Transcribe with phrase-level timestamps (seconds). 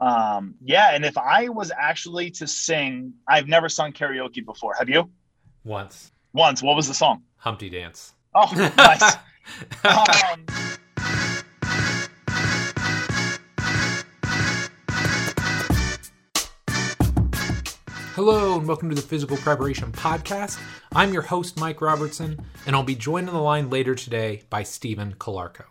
[0.00, 4.74] Um, yeah, and if I was actually to sing, I've never sung karaoke before.
[4.78, 5.10] Have you?
[5.64, 6.12] Once.
[6.32, 6.62] Once.
[6.62, 7.22] What was the song?
[7.36, 8.14] Humpty Dance.
[8.34, 9.16] Oh, nice.
[9.84, 10.46] um,
[18.14, 20.58] Hello, and welcome to the Physical Preparation Podcast.
[20.94, 24.62] I'm your host, Mike Robertson, and I'll be joined on the line later today by
[24.62, 25.64] Stephen Calarco.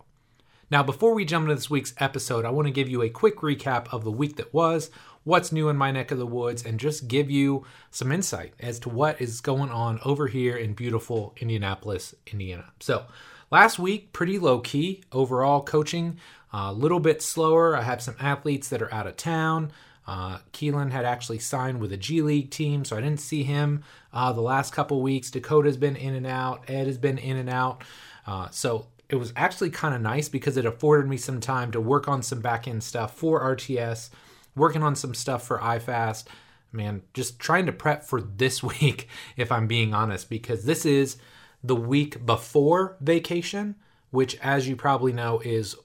[0.72, 3.38] Now, before we jump into this week's episode, I want to give you a quick
[3.38, 4.92] recap of the week that was,
[5.24, 8.77] what's new in my neck of the woods, and just give you some insight as
[8.80, 12.66] to what is going on over here in beautiful Indianapolis, Indiana.
[12.80, 13.05] So,
[13.50, 16.20] last week, pretty low key overall coaching,
[16.54, 17.76] a little bit slower.
[17.76, 19.72] I have some athletes that are out of town.
[20.05, 23.84] Uh, Keelan had actually signed with a G League team, so I didn't see him
[24.13, 25.32] uh, the last couple weeks.
[25.32, 26.63] Dakota's been in and out.
[26.68, 27.84] Ed has been in and out.
[28.26, 31.81] Uh, so it was actually kind of nice because it afforded me some time to
[31.81, 34.09] work on some back end stuff for RTS,
[34.55, 36.26] working on some stuff for iFast.
[36.72, 41.18] Man, just trying to prep for this week, if I'm being honest, because this is
[41.63, 43.76] the week before vacation,
[44.12, 45.76] which, as you probably know, is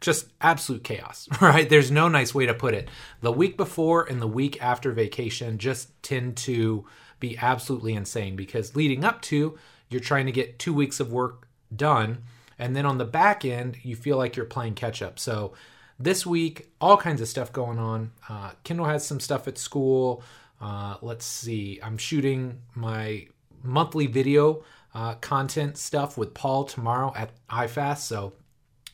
[0.00, 1.68] just absolute chaos, right?
[1.68, 2.88] There's no nice way to put it.
[3.20, 6.86] The week before and the week after vacation just tend to
[7.20, 11.45] be absolutely insane because leading up to, you're trying to get two weeks of work
[11.74, 12.22] done.
[12.58, 15.18] And then on the back end, you feel like you're playing catch up.
[15.18, 15.52] So
[15.98, 18.12] this week, all kinds of stuff going on.
[18.28, 20.22] Uh, Kendall has some stuff at school.
[20.60, 23.26] Uh, let's see, I'm shooting my
[23.62, 27.98] monthly video uh, content stuff with Paul tomorrow at iFast.
[27.98, 28.32] So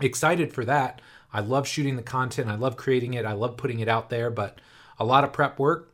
[0.01, 1.01] excited for that.
[1.33, 2.49] I love shooting the content.
[2.49, 3.25] I love creating it.
[3.25, 4.61] I love putting it out there, but
[4.99, 5.93] a lot of prep work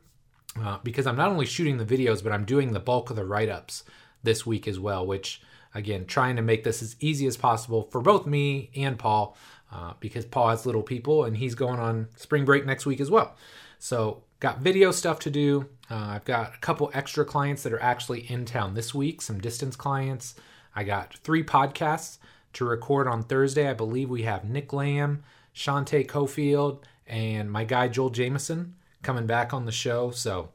[0.59, 3.25] uh, because I'm not only shooting the videos, but I'm doing the bulk of the
[3.25, 3.83] write ups
[4.23, 5.41] this week as well, which
[5.73, 9.37] again, trying to make this as easy as possible for both me and Paul
[9.71, 13.11] uh, because Paul has little people and he's going on spring break next week as
[13.11, 13.35] well.
[13.77, 15.69] So, got video stuff to do.
[15.89, 19.39] Uh, I've got a couple extra clients that are actually in town this week, some
[19.39, 20.35] distance clients.
[20.75, 22.17] I got three podcasts
[22.53, 23.69] to record on Thursday.
[23.69, 25.23] I believe we have Nick Lamb,
[25.55, 30.11] Shante Cofield, and my guy Joel Jamieson coming back on the show.
[30.11, 30.49] So,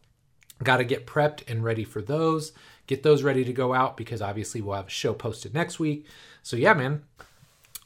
[0.63, 2.53] got to get prepped and ready for those.
[2.87, 6.07] Get those ready to go out because obviously we'll have a show posted next week.
[6.43, 7.05] So, yeah, man.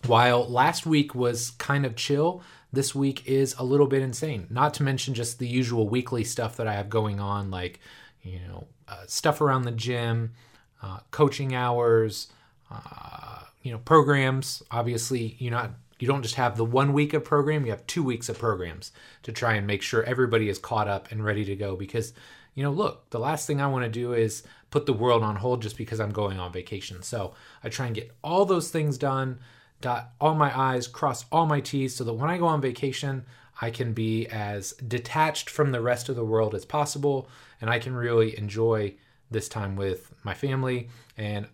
[0.07, 2.43] While last week was kind of chill,
[2.73, 4.47] this week is a little bit insane.
[4.49, 7.81] Not to mention just the usual weekly stuff that I have going on, like,
[8.23, 10.35] you know, uh, stuff around the gym,
[10.83, 12.29] uh, coaching hours,
[12.71, 17.25] uh, you know programs obviously you're not you don't just have the one week of
[17.25, 18.93] program you have two weeks of programs
[19.23, 22.13] to try and make sure everybody is caught up and ready to go because
[22.55, 25.37] you know look the last thing i want to do is put the world on
[25.37, 28.99] hold just because i'm going on vacation so i try and get all those things
[28.99, 29.39] done
[29.81, 33.25] dot all my i's cross all my t's so that when i go on vacation
[33.61, 37.29] i can be as detached from the rest of the world as possible
[37.61, 38.93] and i can really enjoy
[39.31, 41.47] this time with my family and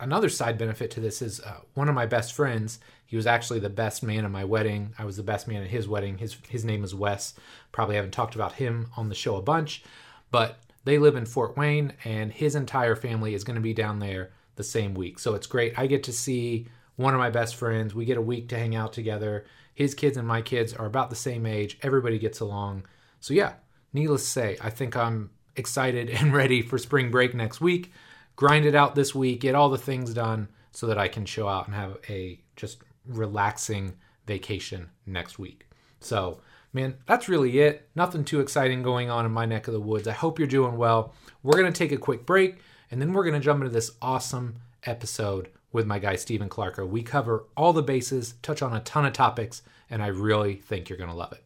[0.00, 2.78] another side benefit to this is uh, one of my best friends.
[3.04, 4.94] He was actually the best man at my wedding.
[4.98, 6.18] I was the best man at his wedding.
[6.18, 7.34] His his name is Wes.
[7.72, 9.84] Probably haven't talked about him on the show a bunch,
[10.30, 13.98] but they live in Fort Wayne, and his entire family is going to be down
[13.98, 15.18] there the same week.
[15.18, 15.78] So it's great.
[15.78, 16.66] I get to see
[16.96, 17.94] one of my best friends.
[17.94, 19.44] We get a week to hang out together.
[19.74, 21.78] His kids and my kids are about the same age.
[21.82, 22.86] Everybody gets along.
[23.20, 23.52] So yeah,
[23.92, 27.92] needless to say, I think I'm excited and ready for spring break next week
[28.36, 31.48] grind it out this week, get all the things done so that I can show
[31.48, 33.94] out and have a just relaxing
[34.26, 35.66] vacation next week.
[36.00, 36.40] So,
[36.72, 37.88] man, that's really it.
[37.94, 40.08] Nothing too exciting going on in my neck of the woods.
[40.08, 41.14] I hope you're doing well.
[41.42, 42.58] We're going to take a quick break
[42.90, 46.88] and then we're going to jump into this awesome episode with my guy Stephen Calarco.
[46.88, 50.88] We cover all the bases, touch on a ton of topics, and I really think
[50.88, 51.42] you're going to love it.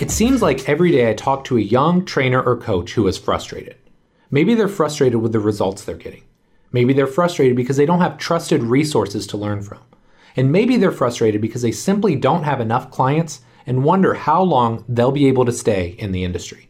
[0.00, 3.18] It seems like every day I talk to a young trainer or coach who is
[3.18, 3.76] frustrated.
[4.30, 6.22] Maybe they're frustrated with the results they're getting.
[6.70, 9.80] Maybe they're frustrated because they don't have trusted resources to learn from.
[10.38, 14.84] And maybe they're frustrated because they simply don't have enough clients and wonder how long
[14.88, 16.68] they'll be able to stay in the industry.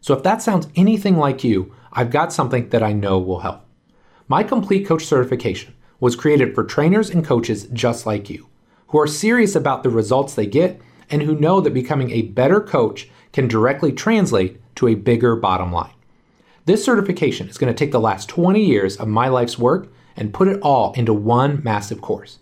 [0.00, 3.66] So if that sounds anything like you, I've got something that I know will help.
[4.26, 8.48] My complete coach certification was created for trainers and coaches just like you,
[8.86, 10.80] who are serious about the results they get
[11.10, 15.70] and who know that becoming a better coach can directly translate to a bigger bottom
[15.70, 15.92] line.
[16.64, 20.32] This certification is going to take the last 20 years of my life's work and
[20.32, 22.38] put it all into one massive course.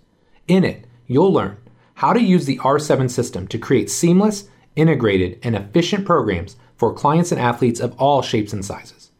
[0.48, 1.58] In it, you'll learn
[1.94, 7.30] how to use the R7 system to create seamless, integrated, and efficient programs for clients
[7.32, 9.10] and athletes of all shapes and sizes.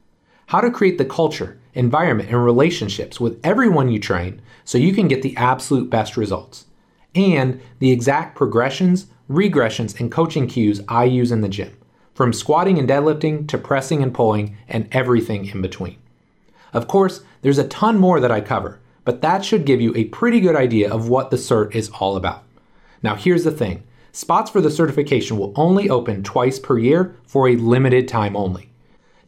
[0.47, 5.09] How to create the culture, environment, and relationships with everyone you train so you can
[5.09, 6.65] get the absolute best results
[7.15, 11.77] and the exact progressions, regressions, and coaching cues I use in the gym,
[12.15, 15.99] from squatting and deadlifting to pressing and pulling and everything in between.
[16.73, 18.79] Of course, there's a ton more that I cover,
[19.09, 22.15] but that should give you a pretty good idea of what the cert is all
[22.15, 22.45] about.
[23.03, 27.49] Now, here's the thing spots for the certification will only open twice per year for
[27.49, 28.69] a limited time only.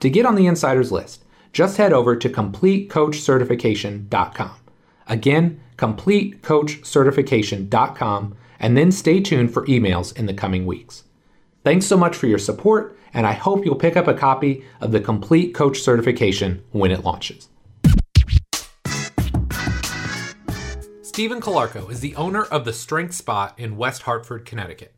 [0.00, 1.25] To get on the insiders list,
[1.55, 4.56] just head over to CompleteCoachCertification.com.
[5.06, 11.05] Again, CompleteCoachCertification.com, and then stay tuned for emails in the coming weeks.
[11.65, 14.93] Thanks so much for your support, and I hope you'll pick up a copy of
[14.93, 17.49] the Complete Coach Certification when it launches.
[21.12, 24.95] Stephen Calarco is the owner of the Strength Spot in West Hartford, Connecticut,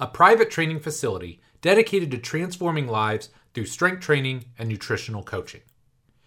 [0.00, 5.60] a private training facility dedicated to transforming lives through strength training and nutritional coaching.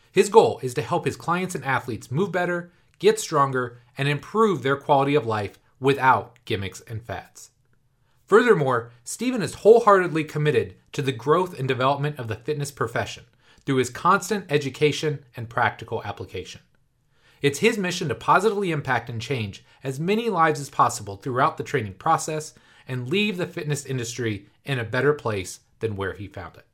[0.09, 4.63] His goal is to help his clients and athletes move better, get stronger, and improve
[4.63, 7.51] their quality of life without gimmicks and fads.
[8.27, 13.25] Furthermore, Stephen is wholeheartedly committed to the growth and development of the fitness profession
[13.65, 16.61] through his constant education and practical application.
[17.41, 21.63] It's his mission to positively impact and change as many lives as possible throughout the
[21.63, 22.53] training process
[22.87, 26.65] and leave the fitness industry in a better place than where he found it.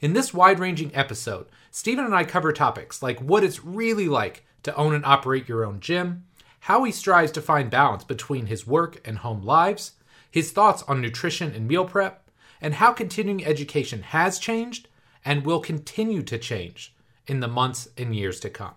[0.00, 4.44] In this wide ranging episode, Stephen and I cover topics like what it's really like
[4.62, 6.24] to own and operate your own gym,
[6.60, 9.92] how he strives to find balance between his work and home lives,
[10.30, 12.28] his thoughts on nutrition and meal prep,
[12.60, 14.88] and how continuing education has changed
[15.24, 16.94] and will continue to change
[17.26, 18.74] in the months and years to come.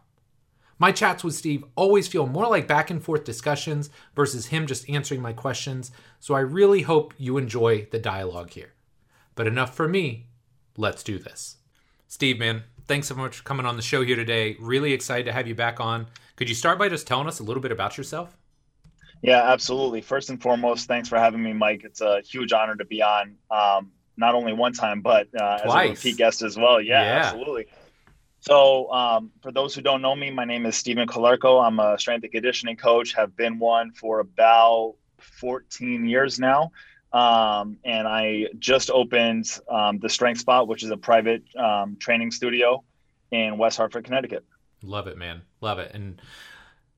[0.82, 4.90] My chats with Steve always feel more like back and forth discussions versus him just
[4.90, 8.74] answering my questions, so I really hope you enjoy the dialogue here.
[9.36, 10.26] But enough for me,
[10.76, 11.58] let's do this.
[12.08, 14.58] Steve, man, thanks so much for coming on the show here today.
[14.60, 16.08] Really excited to have you back on.
[16.36, 18.36] Could you start by just telling us a little bit about yourself?
[19.22, 20.02] Yeah, absolutely.
[20.02, 21.84] First and foremost, thanks for having me, Mike.
[21.84, 23.36] It's a huge honor to be on.
[23.52, 26.82] Um, not only one time, but uh, as a repeat guest as well.
[26.82, 27.26] Yeah, yeah.
[27.28, 27.68] absolutely.
[28.42, 31.64] So, um, for those who don't know me, my name is Stephen Calarco.
[31.64, 33.14] I'm a strength and conditioning coach.
[33.14, 36.72] Have been one for about 14 years now.
[37.14, 42.32] Um, and I just opened um, the Strength Spot, which is a private um, training
[42.32, 42.84] studio
[43.30, 44.44] in West Hartford, Connecticut.
[44.82, 45.44] Love it, man.
[45.62, 45.92] Love it.
[45.94, 46.20] And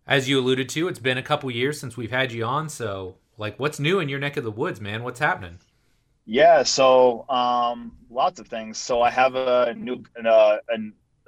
[0.08, 2.70] as you alluded to, it's been a couple years since we've had you on.
[2.70, 5.04] So, like, what's new in your neck of the woods, man?
[5.04, 5.60] What's happening?
[6.26, 8.78] Yeah, so um, lots of things.
[8.78, 10.78] So I have a new uh, a,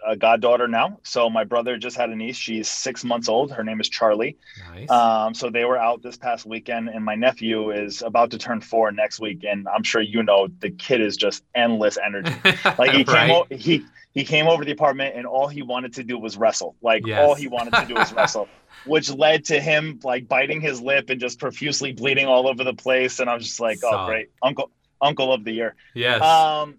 [0.05, 0.99] a goddaughter now.
[1.03, 2.37] So my brother just had a niece.
[2.37, 3.51] She's six months old.
[3.51, 4.37] Her name is Charlie.
[4.73, 4.89] Nice.
[4.89, 8.61] Um, so they were out this past weekend, and my nephew is about to turn
[8.61, 9.43] four next week.
[9.43, 12.33] And I'm sure you know the kid is just endless energy.
[12.77, 13.07] Like he right?
[13.07, 16.35] came o- he he came over the apartment, and all he wanted to do was
[16.37, 16.75] wrestle.
[16.81, 17.19] Like yes.
[17.21, 18.47] all he wanted to do was wrestle.
[18.85, 22.73] Which led to him like biting his lip and just profusely bleeding all over the
[22.73, 23.19] place.
[23.19, 24.69] And I was just like, oh, great, uncle,
[25.01, 25.75] uncle of the year.
[25.93, 26.21] Yes.
[26.21, 26.75] Um,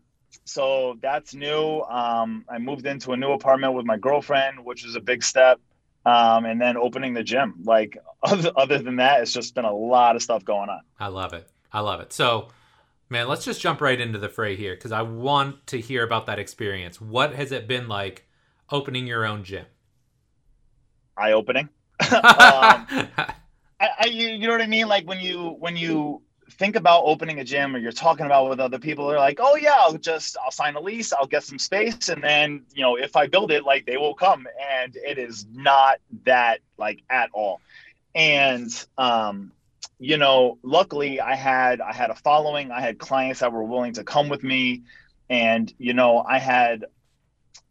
[0.46, 1.80] so that's new.
[1.82, 5.60] Um, I moved into a new apartment with my girlfriend, which was a big step.
[6.06, 7.54] Um, and then opening the gym.
[7.64, 10.80] Like other, other than that, it's just been a lot of stuff going on.
[11.00, 11.48] I love it.
[11.72, 12.12] I love it.
[12.12, 12.48] So,
[13.10, 16.26] man, let's just jump right into the fray here because I want to hear about
[16.26, 17.00] that experience.
[17.00, 18.28] What has it been like
[18.70, 19.66] opening your own gym?
[21.16, 21.68] Eye opening.
[22.00, 22.86] um,
[23.80, 24.86] I, I, you know what I mean?
[24.86, 28.60] Like when you when you think about opening a gym or you're talking about with
[28.60, 31.58] other people, they're like, oh yeah, I'll just I'll sign a lease, I'll get some
[31.58, 34.46] space, and then you know if I build it, like they will come,
[34.80, 37.60] and it is not that like at all.
[38.14, 39.52] And um,
[39.98, 43.94] you know, luckily I had I had a following, I had clients that were willing
[43.94, 44.82] to come with me,
[45.28, 46.86] and you know I had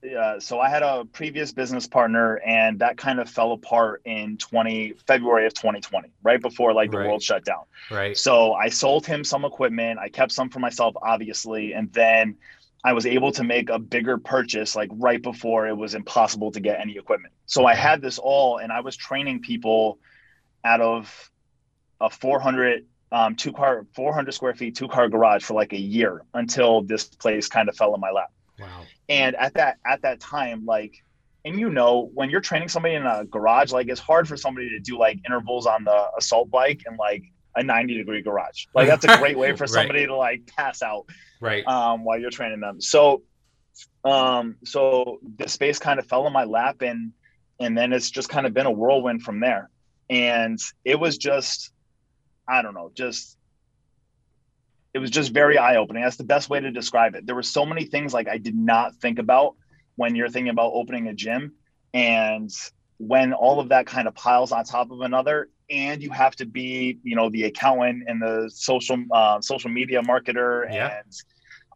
[0.03, 4.37] uh, so I had a previous business partner, and that kind of fell apart in
[4.37, 7.07] 20 February of 2020, right before like the right.
[7.07, 7.63] world shut down.
[7.89, 8.17] Right.
[8.17, 9.99] So I sold him some equipment.
[9.99, 12.35] I kept some for myself, obviously, and then
[12.83, 16.59] I was able to make a bigger purchase like right before it was impossible to
[16.59, 17.33] get any equipment.
[17.47, 19.97] So I had this all, and I was training people
[20.63, 21.31] out of
[21.99, 26.23] a 400 um, two car 400 square feet two car garage for like a year
[26.33, 28.83] until this place kind of fell in my lap Wow.
[29.09, 31.03] And at that at that time, like,
[31.43, 34.69] and you know, when you're training somebody in a garage, like it's hard for somebody
[34.69, 37.23] to do like intervals on the assault bike and like
[37.55, 38.65] a 90 degree garage.
[38.73, 40.07] Like that's a great way for somebody right.
[40.07, 41.05] to like pass out
[41.41, 42.81] right um, while you're training them.
[42.81, 43.23] So
[44.03, 47.11] um so the space kind of fell in my lap and
[47.59, 49.69] and then it's just kind of been a whirlwind from there.
[50.09, 51.71] And it was just
[52.47, 53.37] I don't know, just
[54.95, 56.01] it was just very eye opening.
[56.03, 57.25] That's the best way to describe it.
[57.27, 59.55] There were so many things like I did not think about
[59.97, 61.53] when you're thinking about opening a gym.
[61.93, 62.49] And
[62.97, 66.45] when all of that kind of piles on top of another and you have to
[66.45, 70.99] be you know the accountant and the social uh, social media marketer Yeah.
[70.99, 71.11] and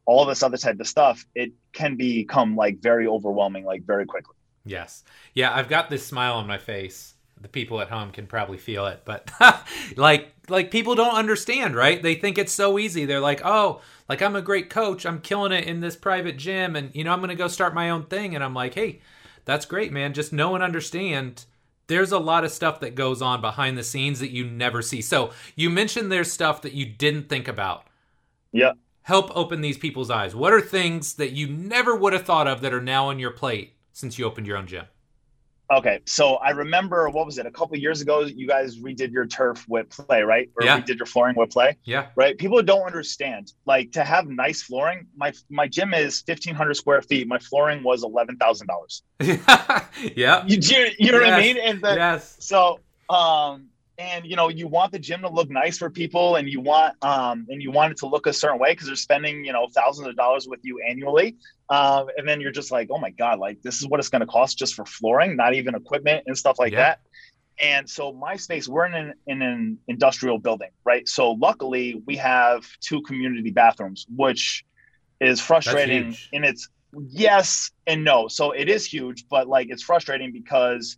[0.06, 4.36] all this other type of stuff it can become like very overwhelming like very quickly
[4.66, 5.04] Yes.
[5.34, 7.16] Yeah, I've got this smile on my face.
[7.42, 9.32] The people at home can probably feel it, but
[9.96, 12.02] like like people don't understand, right?
[12.02, 13.06] They think it's so easy.
[13.06, 15.06] They're like, "Oh, like I'm a great coach.
[15.06, 17.74] I'm killing it in this private gym and you know, I'm going to go start
[17.74, 19.00] my own thing." And I'm like, "Hey,
[19.46, 20.14] that's great, man.
[20.14, 21.46] Just know and understand
[21.88, 25.02] there's a lot of stuff that goes on behind the scenes that you never see."
[25.02, 27.88] So, you mentioned there's stuff that you didn't think about.
[28.52, 30.36] yeah Help open these people's eyes.
[30.36, 33.32] What are things that you never would have thought of that are now on your
[33.32, 34.86] plate since you opened your own gym?
[35.72, 39.26] Okay so i remember what was it a couple years ago you guys redid your
[39.28, 40.80] turf with PLAE right or Yeah.
[40.82, 42.08] redid your flooring with PLAE Yeah.
[42.16, 47.02] right people don't understand like to have nice flooring my my gym is 1500 square
[47.04, 49.02] feet my flooring was $11000
[50.16, 50.44] yeah.
[50.48, 52.36] you, you, you know what i mean and the, yes.
[52.40, 53.69] so um
[54.00, 56.96] and you know you want the gym to look nice for people and you want
[57.04, 59.68] um and you want it to look a certain way because they're spending you know
[59.76, 61.36] thousands of dollars with you annually.
[61.70, 64.22] Um and then you're just like oh my god like this is what it's going
[64.22, 66.80] to cost just for flooring not even equipment and stuff like Yeah.
[66.80, 67.00] that.
[67.62, 71.08] And so my space we're in an, in an industrial building right?
[71.08, 74.64] So luckily we have two community bathrooms which
[75.20, 76.70] is frustrating and it's
[77.10, 78.30] yes and no.
[78.30, 80.98] So it is huge but like it's frustrating because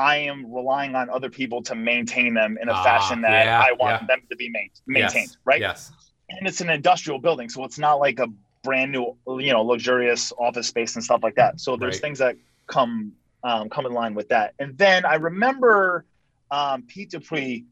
[0.00, 3.60] I am relying on other people to maintain them in a Ah, fashion that yeah,
[3.60, 4.06] I want yeah.
[4.06, 5.36] them to be main- maintained, Yes.
[5.44, 5.60] right?
[5.60, 5.92] Yes.
[6.30, 8.28] And it's an industrial building, so it's not like a
[8.62, 11.60] brand new, you know, luxurious office space and stuff like that.
[11.60, 12.02] So there's Right.
[12.02, 14.52] things that come um, come in line with that.
[14.58, 16.04] And then I remember
[16.50, 17.62] um, Pete Dupuis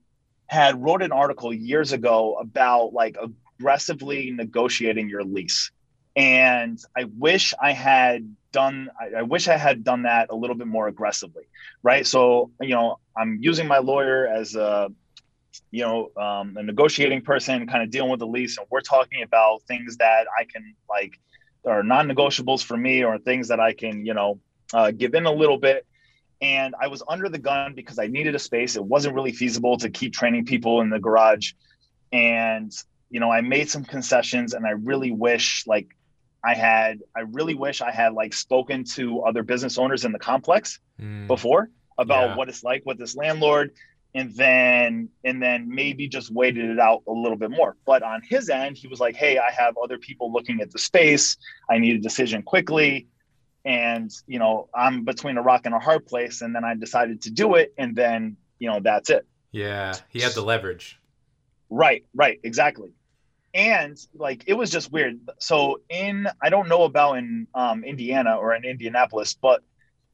[0.47, 3.19] had wrote an article years ago about like
[3.59, 5.71] aggressively negotiating your lease.
[6.19, 10.57] And I wish I had done, I, I wish I had done that a little
[10.57, 11.45] bit more aggressively,
[11.85, 12.05] right?
[12.05, 14.91] So, you know, I'm using my lawyer as a,
[15.71, 18.59] you know, um, a negotiating person, kind of dealing with the lease.
[18.59, 21.21] And we're talking about things that I can like,
[21.65, 24.41] are non negotiables for me or things that I can, you know,
[24.75, 25.87] uh, give in a little bit
[26.41, 28.77] and I was under the gun because I needed a space.
[28.77, 31.53] It wasn't really feasible to keep training people in the garage.
[32.13, 32.73] And,
[33.11, 35.89] you know, I made some concessions and I really wish like
[36.49, 40.19] I had, I really wish I had like spoken to other business owners in the
[40.19, 41.27] complex Mm.
[41.29, 42.37] before about Yeah.
[42.37, 43.71] what it's like with this landlord
[44.15, 48.21] and then and then maybe just waited it out a little bit more but on
[48.33, 51.37] his end he was like hey i have other people looking at the space
[51.73, 53.07] i need a decision quickly
[53.65, 57.21] and you know i'm between a rock and a hard place and then i decided
[57.23, 59.95] to do it and then you know that's it Yeah.
[60.15, 60.99] He had the leverage.
[61.71, 62.91] Right, right, exactly.
[63.55, 65.21] And like it was just weird.
[65.39, 69.63] So in I don't know about in um, Indiana or in Indianapolis, but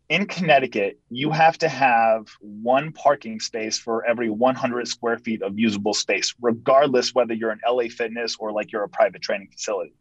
[0.08, 5.58] in Connecticut, you have to have one parking space for every 100 square feet of
[5.58, 9.94] usable space, regardless whether you're an LA Fitness or like you're a private training facility.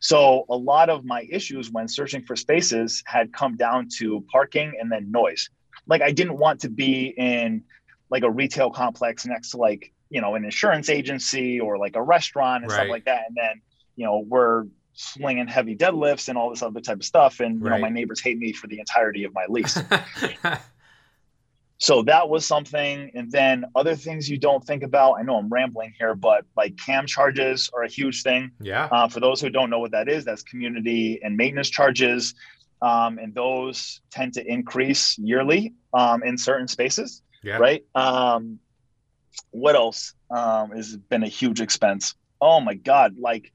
[0.00, 4.72] So a lot of my issues when searching for spaces had come down to parking
[4.80, 5.50] and then noise.
[5.86, 7.62] Like I didn't want to be in
[8.10, 12.02] like a retail complex next to like you know an insurance agency or like a
[12.02, 12.76] restaurant and Right.
[12.78, 13.60] stuff like that and then
[13.96, 17.66] you know we're slinging heavy deadlifts and all this other type of stuff and you
[17.66, 17.76] Right.
[17.76, 19.78] know my neighbors hate me for the entirety of my lease
[21.78, 25.48] so that was something and then other things you don't think about i know i'm
[25.48, 28.88] rambling here but like cam charges are a huge thing yeah.
[28.92, 32.34] uh, for those who don't know what that is, that's community and maintenance charges.
[32.82, 37.58] Um, and those tend to increase yearly um, in certain spaces, Yeah.
[37.58, 37.84] right?
[37.94, 38.58] Um,
[39.50, 42.14] what else um, has been a huge expense?
[42.40, 43.52] Oh my God, like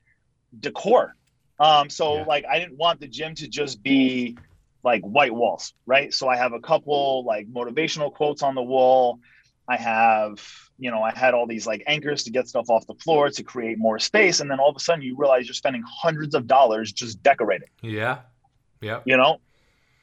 [0.57, 1.15] decor.
[1.59, 2.25] Um, so, Yeah.
[2.25, 4.37] like, I didn't want the gym to just be
[4.83, 6.13] like white walls, right?
[6.13, 9.19] So, I have a couple like motivational quotes on the wall.
[9.67, 10.45] I have,
[10.77, 13.43] you know, I had all these like anchors to get stuff off the floor to
[13.43, 14.41] create more space.
[14.41, 17.69] And then all of a sudden you realize you're spending hundreds of dollars just decorating,
[17.81, 18.19] Yeah.
[18.81, 18.99] Yeah.
[19.05, 19.39] you know?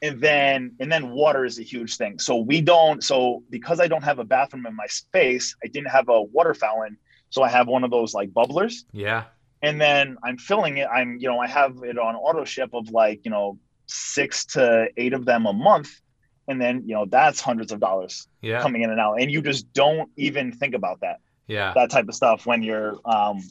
[0.03, 2.19] And then and then water is a huge thing.
[2.19, 5.89] So we don't so because I don't have a bathroom in my space, I didn't
[5.97, 6.97] have a water fountain.
[7.29, 8.83] So I have one of those like bubblers.
[8.91, 9.23] Yeah.
[9.61, 10.87] And then I'm filling it.
[10.93, 13.57] I'm, you know, I have it on auto ship of like, you know,
[13.87, 15.89] six to eight of them a month.
[16.49, 18.61] And then, you know, that's hundreds of dollars Yeah.
[18.61, 19.21] coming in and out.
[19.21, 21.71] And you just don't even think about that Yeah.
[21.75, 23.41] that type of stuff when you're um,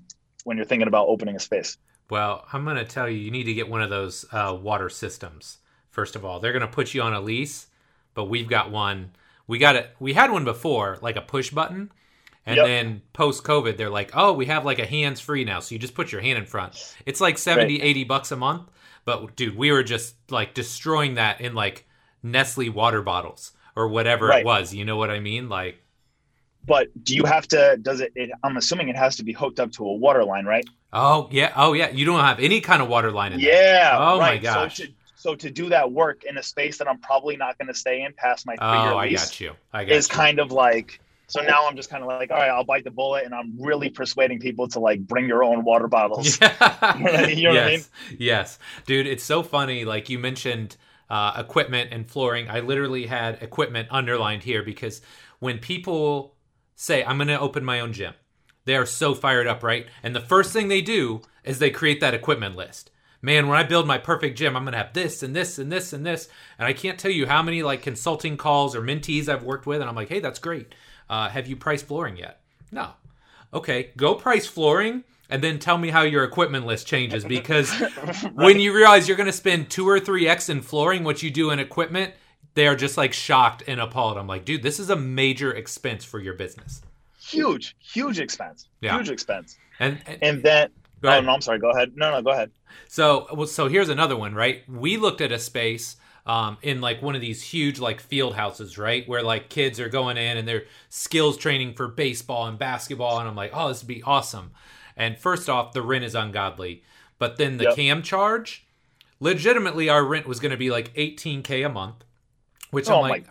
[0.44, 1.78] when you're thinking about opening a space.
[2.10, 4.90] Well, I'm going to tell you, you need to get one of those uh, water
[4.90, 5.58] systems.
[5.92, 7.68] First of all, they're going to put you on a lease,
[8.14, 9.12] but we've got one.
[9.46, 9.94] We got it.
[10.00, 11.92] We had one before, like a push button,
[12.44, 12.66] and Yep.
[12.66, 15.78] then post COVID, they're like, "Oh, we have like a hands free now, so you
[15.78, 16.74] just put your hand in front."
[17.06, 18.70] It's like 70, 80 bucks a month.
[19.04, 21.86] But dude, we were just like destroying that in like
[22.22, 23.52] Nestle water bottles.
[23.76, 24.40] or whatever Right.
[24.40, 24.74] it was.
[24.74, 25.48] You know what I mean?
[25.48, 25.82] Like,
[26.66, 27.78] But do you have to?
[27.80, 28.30] Does it, it?
[28.44, 30.64] I'm assuming it has to be hooked up to a water line, right?
[30.92, 33.50] oh yeah, oh yeah, you don't have any kind of water line in there.
[33.82, 33.96] Yeah.
[33.98, 34.76] Oh my gosh.
[34.76, 34.84] So
[35.22, 38.02] so to do that work in a space that I'm probably not going to stay
[38.02, 39.52] in past my three Oh, I got you.
[39.72, 40.14] I got is you.
[40.14, 41.00] kind of like.
[41.28, 43.56] So now I'm just kind of like, all right, I'll bite the bullet, and I'm
[43.58, 46.38] really persuading people to like bring your own water bottles.
[46.42, 46.98] Yeah.
[46.98, 47.90] You know what I yes.
[48.18, 48.58] Yes.
[48.84, 49.84] Dude, it's so funny.
[49.84, 50.76] Like you mentioned
[51.08, 52.50] uh, equipment and flooring.
[52.50, 55.00] I literally had equipment underlined here because
[55.38, 56.34] when people
[56.74, 58.14] say, I'm going to open my own gym,
[58.64, 59.86] they are so fired up, right?
[60.02, 62.90] And the first thing they do is they create that equipment list.
[63.22, 65.70] Man, when I build my perfect gym, I'm going to have this and this and
[65.70, 66.28] this and this.
[66.58, 69.80] And I can't tell you how many like consulting calls or mentees I've worked with.
[69.80, 70.74] And I'm like, hey, that's great.
[71.08, 72.40] Uh, have you priced flooring yet?
[72.72, 72.90] No.
[73.54, 77.70] Okay, go price flooring and then tell me how your equipment list changes because
[78.34, 81.30] when you realize you're going to spend two or three X in flooring, what you
[81.30, 82.12] do in equipment,
[82.54, 84.18] they are just like shocked and appalled.
[84.18, 86.82] I'm like, dude, this is a major expense for your business.
[87.20, 88.68] huge, huge expense.
[88.80, 88.96] Yeah.
[88.96, 89.56] Huge expense.
[89.78, 90.70] And, and, And then,
[91.02, 91.58] Go oh no, I'm sorry.
[91.58, 91.92] Go ahead.
[91.96, 92.50] No, no, go ahead.
[92.88, 94.62] So, well, so here's another one, right?
[94.68, 98.78] We looked at a space um, in like one of these huge like field houses,
[98.78, 103.18] right, where like kids are going in and they're skills training for baseball and basketball,
[103.18, 104.52] and I'm like, oh, this would be awesome.
[104.96, 106.82] And first off, the rent is ungodly,
[107.18, 107.76] but then the Yep.
[107.76, 108.66] cam charge,
[109.20, 112.04] legitimately, our rent was going to be like 18k a month.
[112.70, 113.26] Which Oh I'm like,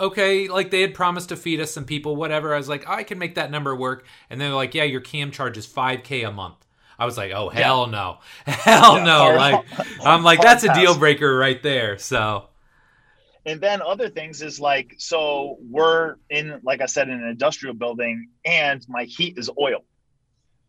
[0.00, 2.54] okay, like they had promised to feed us some people, whatever.
[2.54, 4.06] I was like, I can make that number work.
[4.30, 6.65] And they're like, yeah, your cam charge is 5K a month.
[6.98, 8.18] I was like, oh, hell no.
[8.46, 9.18] Hell Yeah, no.
[9.18, 11.98] hard- like, hard I'm like, that's a deal breaker right there.
[11.98, 12.48] So,
[13.44, 17.74] And then other things is like, so we're in, like I said, in an industrial
[17.74, 19.84] building, and my heat is oil.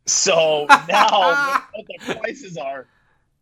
[0.06, 2.88] So now what the prices are.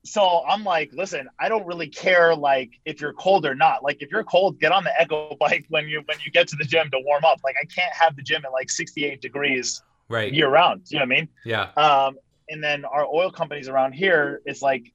[0.04, 3.84] So I'm like, listen, I don't really care like if you're cold or not.
[3.84, 6.56] Like if you're cold, get on the echo bike when you when you get to
[6.56, 7.40] the gym to warm up.
[7.44, 10.32] Like I can't have the gym at like 68 degrees right.
[10.32, 10.84] year round.
[10.90, 11.30] You know what I mean?
[11.44, 11.70] Yeah.
[11.76, 12.18] Um,
[12.50, 14.92] and then our oil companies around here, it's like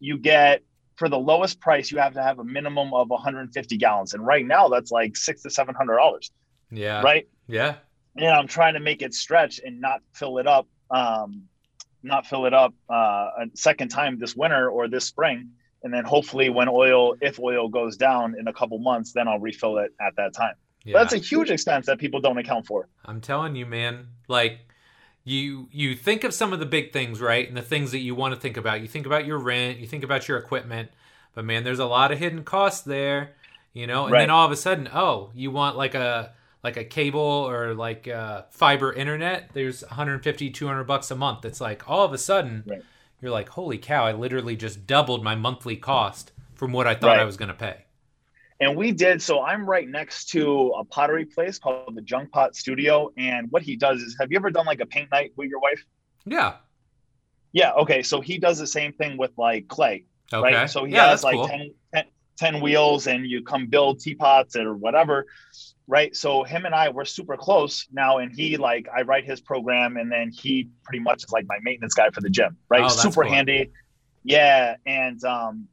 [0.00, 0.62] you get
[0.96, 4.46] for the lowest price, you have to have a minimum of 150 gallons, and right
[4.46, 6.30] now that's like six to seven hundred dollars,
[6.70, 7.02] Yeah.
[7.02, 7.28] right?
[7.48, 7.76] Yeah.
[8.16, 11.42] And I'm trying to make it stretch and not fill it up, um,
[12.02, 15.50] not fill it up uh, a second time this winter or this spring,
[15.82, 19.38] and then hopefully when oil, if oil goes down in a couple months, then I'll
[19.38, 20.54] refill it at that time.
[20.84, 20.94] Yeah.
[20.94, 22.88] But that's a huge expense that people don't account for.
[23.04, 24.06] I'm telling you, man.
[24.28, 24.60] Like
[25.28, 27.46] you you think of some of the big things, right?
[27.48, 28.80] And the things that you want to think about.
[28.80, 30.88] You think about your rent, you think about your equipment,
[31.34, 33.32] but man, there's a lot of hidden costs there,
[33.72, 34.04] you know?
[34.04, 37.74] And then all of a sudden, oh, you want like a like a cable or
[37.74, 41.44] like uh, fiber internet, there's 150 200 bucks a month.
[41.44, 42.82] It's like all of a sudden Right.
[43.20, 47.16] you're like, "Holy cow, I literally just doubled my monthly cost from what I thought
[47.16, 47.20] Right.
[47.20, 47.85] I was going to pay."
[48.60, 49.20] And we did.
[49.20, 53.10] So I'm right next to a pottery place called the Junk Pot Studio.
[53.16, 55.60] And what he does is, have you ever done like a paint night with your
[55.60, 55.84] wife?
[56.24, 56.54] Yeah.
[57.52, 57.72] Yeah.
[57.72, 58.02] Okay.
[58.02, 60.54] So he does the same thing with like clay, Okay.
[60.54, 60.70] right?
[60.70, 61.48] So he yeah, has like cool.
[61.48, 62.04] 10, 10,
[62.38, 65.26] 10 wheels and you come build teapots or whatever.
[65.86, 66.16] Right.
[66.16, 68.18] So him and I, we're super close now.
[68.18, 71.58] And he, like, I write his program and then he pretty much is like my
[71.62, 72.84] maintenance guy for the gym, right?
[72.84, 73.32] Oh, super cool.
[73.32, 73.70] handy.
[74.24, 74.76] Yeah.
[74.86, 75.68] And um,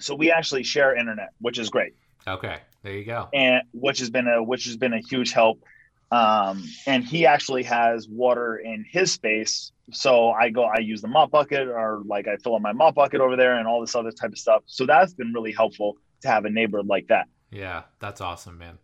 [0.00, 1.94] so we actually share internet, which is great.
[2.26, 2.58] Okay.
[2.82, 3.28] There you go.
[3.32, 5.62] and which has been a which has been a huge help.
[6.10, 11.08] Um, and he actually has water in his space, so I go I use the
[11.08, 13.94] mop bucket or like I fill up my mop bucket over there and all this
[13.94, 14.62] other type of stuff.
[14.66, 17.28] So that's been really helpful to have a neighbor like that.
[17.50, 18.78] Yeah, that's awesome, man.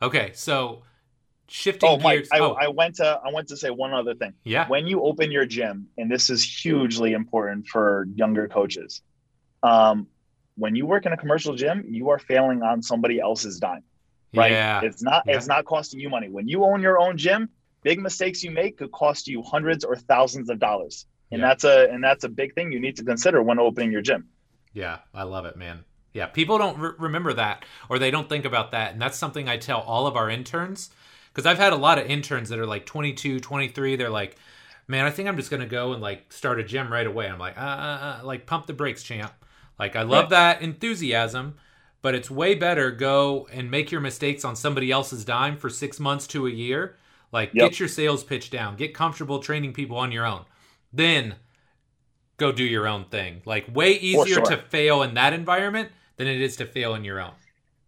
[0.00, 0.82] Okay, so
[1.46, 2.28] shifting Oh, Mike, gears.
[2.32, 4.32] I, oh, I went to I went to say one other thing.
[4.42, 4.66] yeah.
[4.66, 9.02] When you open your gym, and this is hugely important for younger coaches,
[9.62, 10.08] um,
[10.56, 13.82] when you work in a commercial gym, you are failing on somebody else's dime.
[14.34, 14.52] right?
[14.52, 14.80] Yeah.
[14.82, 15.36] It's not Yeah.
[15.36, 16.30] it's not costing you money.
[16.30, 17.50] When you own your own gym,
[17.82, 21.06] big mistakes you make could cost you hundreds or thousands of dollars.
[21.30, 21.48] And Yeah.
[21.48, 24.28] that's a and that's a big thing you need to consider when opening your gym.
[24.72, 25.84] Yeah, I love it, man.
[26.14, 28.92] Yeah, people don't re- remember that or they don't think about that.
[28.92, 30.90] And that's something I tell all of our interns
[31.32, 33.96] because I've had a lot of interns that are like 22, 23.
[33.96, 34.36] They're like,
[34.88, 37.28] man, I think I'm just going to go and like start a gym right away.
[37.28, 39.32] I'm like, uh, uh, uh, like pump the brakes, champ.
[39.82, 40.30] Like, I love Right.
[40.30, 41.56] that enthusiasm,
[42.02, 45.98] but it's way better go and make your mistakes on somebody else's dime for six
[45.98, 46.94] months to a year.
[47.32, 47.70] Like, Yep.
[47.70, 50.44] get your sales pitch down, get comfortable training people on your own.
[50.92, 51.34] Then
[52.36, 53.42] go do your own thing.
[53.44, 54.44] Like way easier sure.
[54.44, 57.32] to fail in that environment than it is to fail in your own.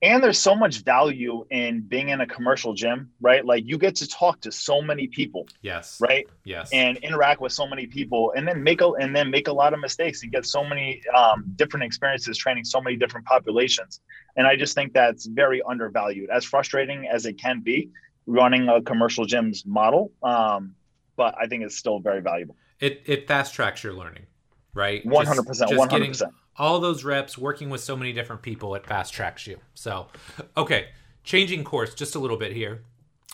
[0.04, 3.44] And there's so much value in being in a commercial gym right?
[3.44, 5.98] Like you get to talk to so many people yes.
[6.00, 6.26] right?
[6.44, 6.70] Yes.
[6.72, 9.72] And interact with so many people and then make a and then make a lot
[9.72, 14.00] of mistakes and get so many um, different experiences training so many different populations.
[14.36, 17.90] And i just think that's very undervalued as frustrating as it can be
[18.26, 20.74] running a commercial gyms model um,
[21.16, 22.56] but i think it's still very valuable.
[22.80, 24.26] It it fast tracks your learning
[24.74, 25.04] right?
[25.06, 25.90] 100% just, just 100%.
[25.90, 26.14] Getting,
[26.56, 29.58] all those reps working with so many different people it fast tracks you.
[29.74, 30.08] So
[30.56, 30.88] okay
[31.22, 32.82] changing course just a little bit here.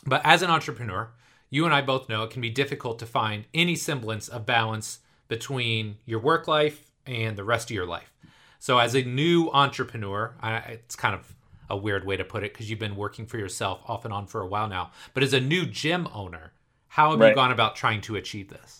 [0.06, 1.10] But as an entrepreneur
[1.52, 5.00] you and i both know it can be difficult to find any semblance of balance
[5.28, 8.12] between your work life and the rest of your life.
[8.58, 11.34] So as a new entrepreneur I, it's kind of
[11.68, 14.26] a weird way to put it because you've been working for yourself off and on
[14.26, 14.90] for a while now.
[15.14, 16.52] But as a new gym owner
[16.88, 17.28] how have right.
[17.28, 18.79] you gone about trying to achieve this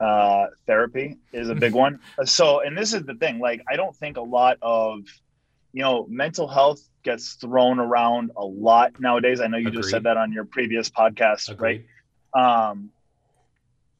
[0.00, 2.00] uh, therapy is a big one.
[2.24, 5.00] So, and this is the thing, like, I don't think a lot of,
[5.72, 9.40] you know, mental health gets thrown around a lot nowadays.
[9.40, 9.80] I know you Agreed.
[9.80, 11.84] just said that on your previous podcast, Agreed.
[12.34, 12.70] right?
[12.70, 12.90] Um,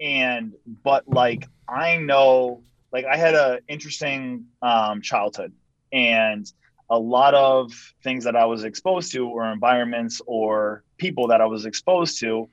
[0.00, 5.52] and, but like, I know, like, I had a interesting um, childhood
[5.92, 6.50] and
[6.90, 11.46] a lot of things that I was exposed to or environments or people that I
[11.46, 12.48] was exposed to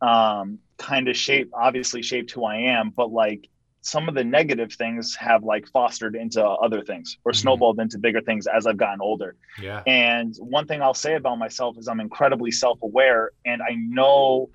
[0.00, 3.48] um, kind of shape obviously shaped who I am, but like
[3.84, 7.40] some of the negative things have like fostered into other things or mm-hmm.
[7.40, 9.36] snowballed into bigger things as I've gotten older.
[9.60, 9.82] Yeah.
[9.86, 14.48] And one thing I'll say about myself is I'm incredibly self-aware and I know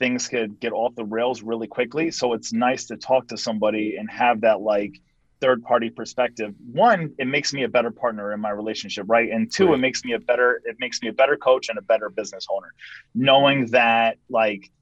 [0.00, 2.10] things could get off the rails really quickly.
[2.10, 5.00] So it's nice to talk to somebody and have that like
[5.40, 6.52] third party perspective.
[6.72, 9.30] One, it makes me a better partner in my relationship, right?
[9.30, 9.74] And two, right.
[9.74, 12.48] it makes me a better it makes me a better coach and a better business
[12.50, 12.74] owner.
[13.14, 14.72] Knowing that like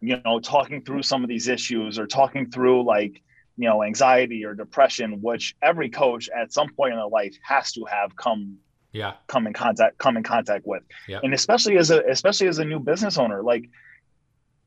[0.00, 3.22] you know talking through some of these issues or talking through like
[3.56, 7.72] you know anxiety or depression which every coach at some point in their life has
[7.72, 8.56] to have come
[8.92, 11.20] yeah come in contact come in contact with yeah.
[11.22, 13.68] and especially as a especially as a new business owner like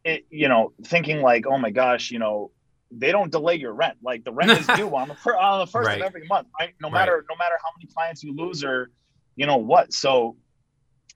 [0.03, 2.51] it you know thinking like oh my gosh you know
[2.91, 5.71] they don't delay your rent like the rent is due on the, fir- on the
[5.71, 6.01] first right.
[6.01, 7.23] of every month right no matter right.
[7.29, 8.91] no matter how many clients you lose or
[9.35, 10.35] you know what so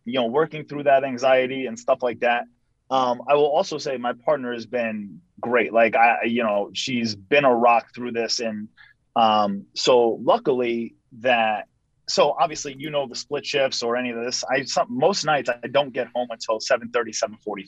[0.05, 2.45] you know working through that anxiety and stuff like that
[2.91, 5.73] um, I will also say my partner has been great.
[5.73, 8.67] Like I, you know, she's been a rock through this, and
[9.15, 11.67] um, so luckily that.
[12.07, 14.43] So obviously, you know the split shifts or any of this.
[14.43, 17.65] I some, most nights I don't get home until 7:30, 7:45.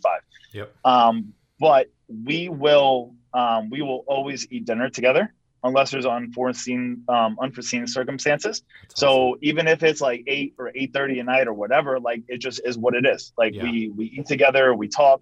[0.54, 0.76] Yep.
[0.86, 7.38] Um, but we will um, we will always eat dinner together unless there's unforeseen um,
[7.42, 8.64] unforeseen circumstances.
[8.84, 9.40] That's so awesome.
[9.42, 12.62] even if it's like eight or eight thirty at night or whatever, like it just
[12.64, 13.34] is what it is.
[13.38, 13.64] Like yeah.
[13.64, 15.22] we we eat together, we talk,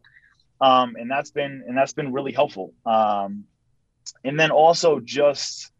[0.62, 2.74] um, and that's been and that's been really helpful.
[2.86, 3.46] Um,
[4.24, 5.72] and then also just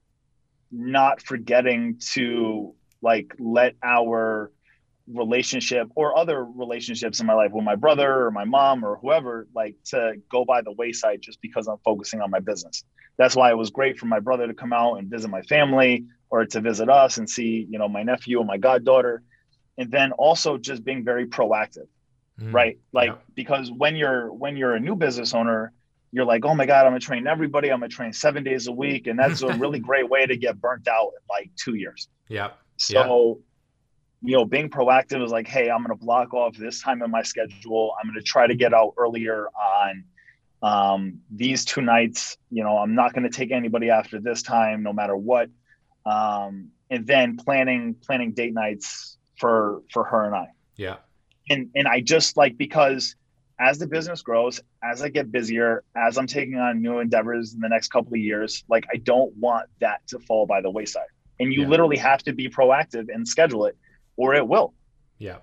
[0.72, 4.52] not forgetting to like let our
[5.08, 9.48] relationship or other relationships in my life with my brother or my mom or whoever
[9.54, 12.84] like to go by the wayside just because I'm focusing on my business.
[13.18, 16.06] That's why it was great for my brother to come out and visit my family
[16.30, 19.24] or to visit us and see, you know, my nephew and my goddaughter.
[19.78, 21.88] And then also just being very proactive.
[22.40, 22.80] Mm, right?
[22.92, 23.16] Like yeah.
[23.34, 25.72] because when you're when you're a new business owner,
[26.12, 27.72] you're like, oh my God, I'm gonna train everybody.
[27.72, 29.08] I'm gonna train seven days a week.
[29.08, 32.10] And that's a really great way to get burnt out in like two years.
[32.28, 32.52] Yeah.
[32.78, 33.40] So
[34.26, 37.12] you know, being proactive is like, hey, I'm going to block off this time in
[37.12, 37.94] my schedule.
[38.00, 40.04] I'm going to try to get out earlier on
[40.62, 42.38] um, these two nights.
[42.50, 45.50] You know, I'm not going to take anybody after this time, no matter what.
[46.06, 50.48] Um, and then planning planning date nights for for her and I.
[50.76, 50.98] Yeah.
[51.50, 53.16] And and I just like because
[53.60, 57.60] as the business grows, as I get busier, as I'm taking on new endeavors in
[57.60, 61.08] the next couple of years, like I don't want that to fall by the wayside.
[61.40, 61.70] And you yeah.
[61.70, 63.78] literally have to be proactive and schedule it
[64.18, 64.74] or it will.
[65.18, 65.38] Yeah,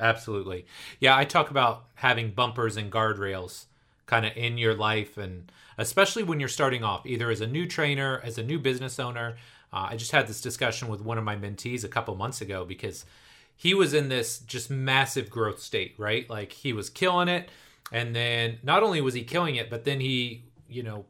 [0.00, 0.66] absolutely.
[1.00, 3.66] Yeah, I talk about having bumpers and guardrails
[4.06, 7.66] kind of in your life, and especially when you're starting off, either as a new
[7.66, 9.36] trainer, as a new business owner.
[9.72, 12.64] Uh, I just had this discussion with one of my mentees a couple months ago
[12.64, 13.04] because
[13.54, 16.28] he was in this just massive growth state, right?
[16.30, 17.50] Like he was killing it.
[17.92, 21.04] And then not only was he killing it, but then he, you know,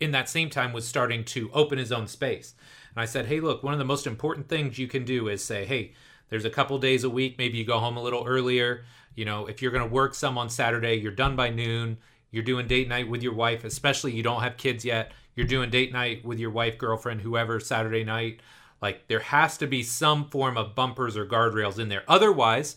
[0.00, 2.54] in that same time was starting to open his own space.
[2.94, 5.44] And I said, hey, look, one of the most important things you can do is
[5.44, 5.92] say, hey,
[6.32, 7.36] there's a couple days a week.
[7.36, 8.86] Maybe you go home a little earlier.
[9.14, 11.98] You know, if you're going to work some on Saturday, you're done by noon.
[12.30, 15.12] You're doing date night with your wife, especially you don't have kids yet.
[15.36, 18.40] You're doing date night with your wife, girlfriend, whoever, Saturday night.
[18.80, 22.04] Like there has to be some form of bumpers or guardrails in there.
[22.08, 22.76] Otherwise,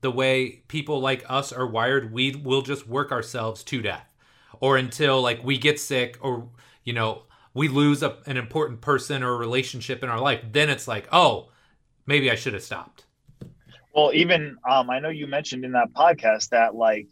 [0.00, 4.12] the way people like us are wired, we will just work ourselves to death
[4.58, 6.48] or until like we get sick or,
[6.82, 7.22] you know,
[7.54, 10.40] we lose a, an important person or relationship in our life.
[10.50, 11.50] Then it's like, oh,
[12.06, 13.04] maybe I should have stopped.
[13.94, 17.08] Well, even um, I know you mentioned in that podcast that like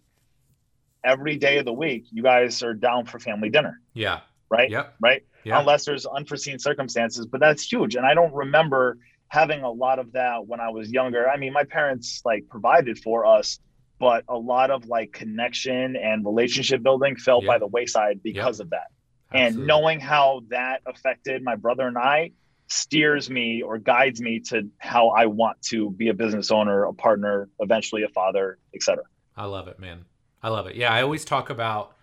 [1.03, 3.81] every day of the week, you guys are down for family dinner.
[3.95, 4.21] Yeah.
[4.51, 4.71] Right.
[4.71, 4.95] Yep.
[5.01, 5.23] Right.
[5.45, 5.61] Yeah.
[5.61, 7.97] Unless there's unforeseen circumstances, but that's huge.
[7.97, 11.29] And I don't remember having a lot of that when I was younger.
[11.29, 13.59] I mean, my parents like provided for us,
[13.99, 17.49] but a lot of like connection and relationship building fell Yeah.
[17.49, 18.89] by the wayside because of that.
[19.33, 22.31] And knowing how that affected my brother and I
[22.69, 26.93] steers me or guides me to how I want to be a business owner, a
[26.95, 29.05] partner, eventually a father, etc.
[29.37, 30.05] I love it, man.
[30.43, 30.77] I love it.
[30.77, 31.95] Yeah, I always talk about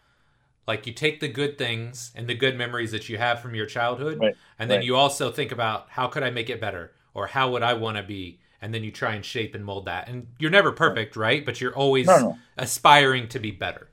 [0.68, 3.66] like you take the good things and the good memories that you have from your
[3.66, 4.86] childhood, Right, and then right.
[4.86, 7.98] you also think about how could I make it better or how would I want
[7.98, 10.08] to be, and then you try and shape and mold that.
[10.08, 11.46] And you're never perfect, right?
[11.46, 12.38] But you're always No, no.
[12.58, 13.90] aspiring to be better.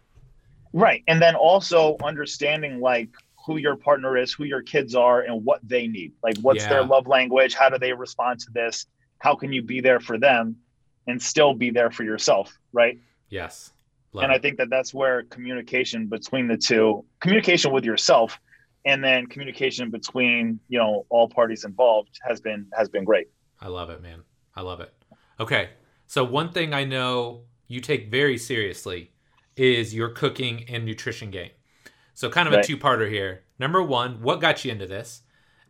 [0.73, 1.03] Right.
[1.09, 3.09] And then also understanding like
[3.49, 6.13] who your partner is, who your kids are, and what they need.
[6.23, 7.55] Like, what's their love language?
[7.55, 8.85] How do they respond to this?
[9.21, 10.57] How can you be there for them
[11.07, 12.59] and still be there for yourself?
[12.75, 12.99] Right.
[13.31, 13.73] Yes.
[14.13, 14.37] Love and it.
[14.37, 18.39] I think that that's where communication between the two, communication with yourself,
[18.85, 23.29] and then communication between you know all parties involved has been has been great.
[23.63, 24.25] I love it, man.
[24.55, 24.93] I love it.
[25.41, 25.71] Okay.
[26.07, 29.13] So one thing I know you take very seriously
[29.57, 31.51] is your cooking and nutrition game.
[32.19, 33.45] So kind of a two-parter here.
[33.61, 35.23] Number 1, what got you into this?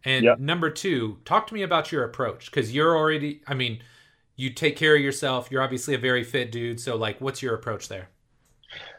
[0.03, 0.39] And Yep.
[0.39, 3.83] number 2, talk to me about your approach cuz you're already I mean,
[4.35, 5.51] you take care of yourself.
[5.51, 8.09] You're obviously a very fit dude, so like what's your approach there?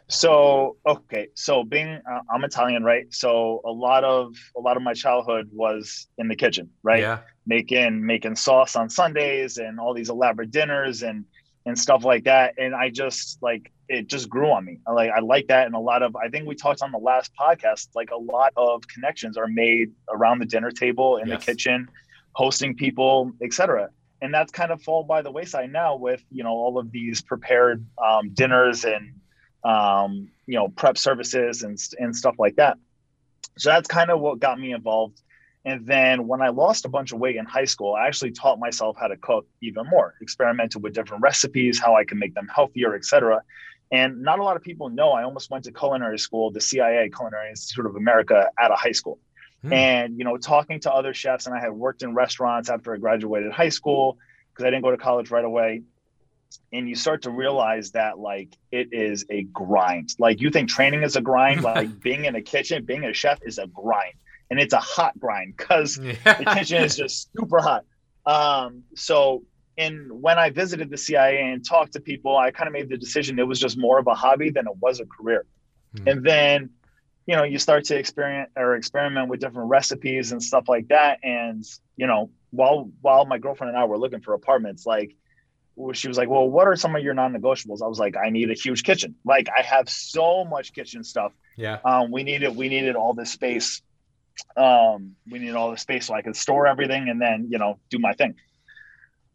[0.09, 3.11] So okay, so being uh, I'm Italian, right?
[3.11, 7.01] So a lot of a lot of my childhood was in the kitchen, right?
[7.01, 7.19] Yeah.
[7.47, 11.25] making making sauce on Sundays and all these elaborate dinners and
[11.65, 12.53] and stuff like that.
[12.59, 14.79] And I just like it just grew on me.
[14.91, 17.31] Like I like that, and a lot of I think we talked on the last
[17.39, 17.89] podcast.
[17.95, 21.39] Like a lot of connections are made around the dinner table in Yes.
[21.45, 21.87] the kitchen,
[22.33, 23.89] hosting people, etc.
[24.21, 27.21] And that's kind of fall by the wayside now with you know all of these
[27.21, 29.13] prepared um, dinners and
[29.63, 32.77] um, you know prep services and and stuff like that.
[33.57, 35.19] So that's kind of what got me involved.
[35.65, 38.59] And then when I lost a bunch of weight in high school, I actually taught
[38.59, 42.47] myself how to cook even more, experimented with different recipes, how I can make them
[42.53, 43.41] healthier, etc.
[43.91, 47.09] And not a lot of people know I almost went to culinary school, the CIA,
[47.09, 49.19] Culinary Institute of America, out of high school.
[49.63, 49.73] Hmm.
[49.73, 52.97] And, you know, talking to other chefs, and I had worked in restaurants after I
[52.97, 54.17] graduated high school
[54.53, 55.81] because I didn't go to college right away.
[56.71, 60.13] And you start to realize that, like, it is a grind.
[60.19, 63.39] Like, you think training is a grind, like, being in a kitchen, being a chef
[63.43, 64.13] is a grind.
[64.51, 67.85] And it's a hot grind because the kitchen is just super hot.
[68.25, 69.43] Um, so,
[69.79, 72.97] and when I visited the CIA and talked to people, I kind of made the
[72.97, 75.45] decision it was just more of a hobby than it was a career.
[75.97, 76.07] Hmm.
[76.07, 76.69] And then,
[77.25, 81.19] you know, you start to experiment or experiment with different recipes and stuff like that.
[81.23, 81.63] And
[81.95, 85.15] you know, while while my girlfriend and I were looking for apartments, like
[85.93, 88.51] she was like, "Well, what are some of your non-negotiables?" I was like, "I need
[88.51, 89.15] a huge kitchen.
[89.23, 91.31] Like, I have so much kitchen stuff.
[91.55, 91.79] yeah.
[91.85, 93.81] Um, we needed we needed all this space.
[94.57, 97.79] Um, we needed all this space so I could store everything and then you know
[97.89, 98.35] do my thing.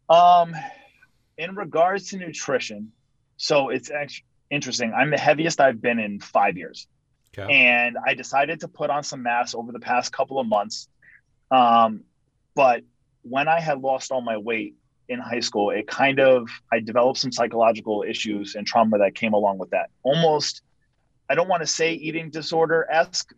[0.09, 0.55] Um,
[1.37, 2.91] in regards to nutrition,
[3.37, 4.93] so it's actually interesting.
[4.93, 6.87] I'm the heaviest I've been in five years,
[7.37, 7.51] Okay.
[7.53, 10.87] and I decided to put on some mass over the past couple of months.
[11.51, 12.03] Um,
[12.55, 12.83] but
[13.23, 14.75] when I had lost all my weight
[15.09, 19.33] in high school, it kind of I developed some psychological issues and trauma that came
[19.33, 19.89] along with that.
[20.03, 20.61] Almost,
[21.29, 23.33] I don't want to say eating disorder esque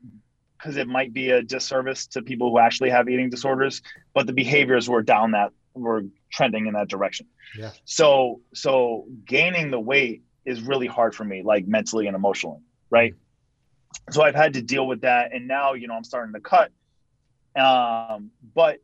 [0.57, 3.81] because it might be a disservice to people who actually have eating disorders,
[4.13, 7.27] but the behaviors were down that were trending in that direction.
[7.57, 7.71] Yeah.
[7.85, 12.59] So so gaining the weight is really hard for me, like mentally and emotionally,
[12.89, 13.13] right?
[14.11, 16.71] So I've had to deal with that, and now you know I'm starting to cut.
[17.55, 18.79] Um, but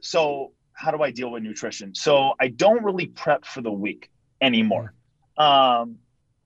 [0.00, 1.94] so how do I deal with nutrition?
[1.94, 4.92] So I don't really prep for the week anymore.
[5.36, 5.96] Um,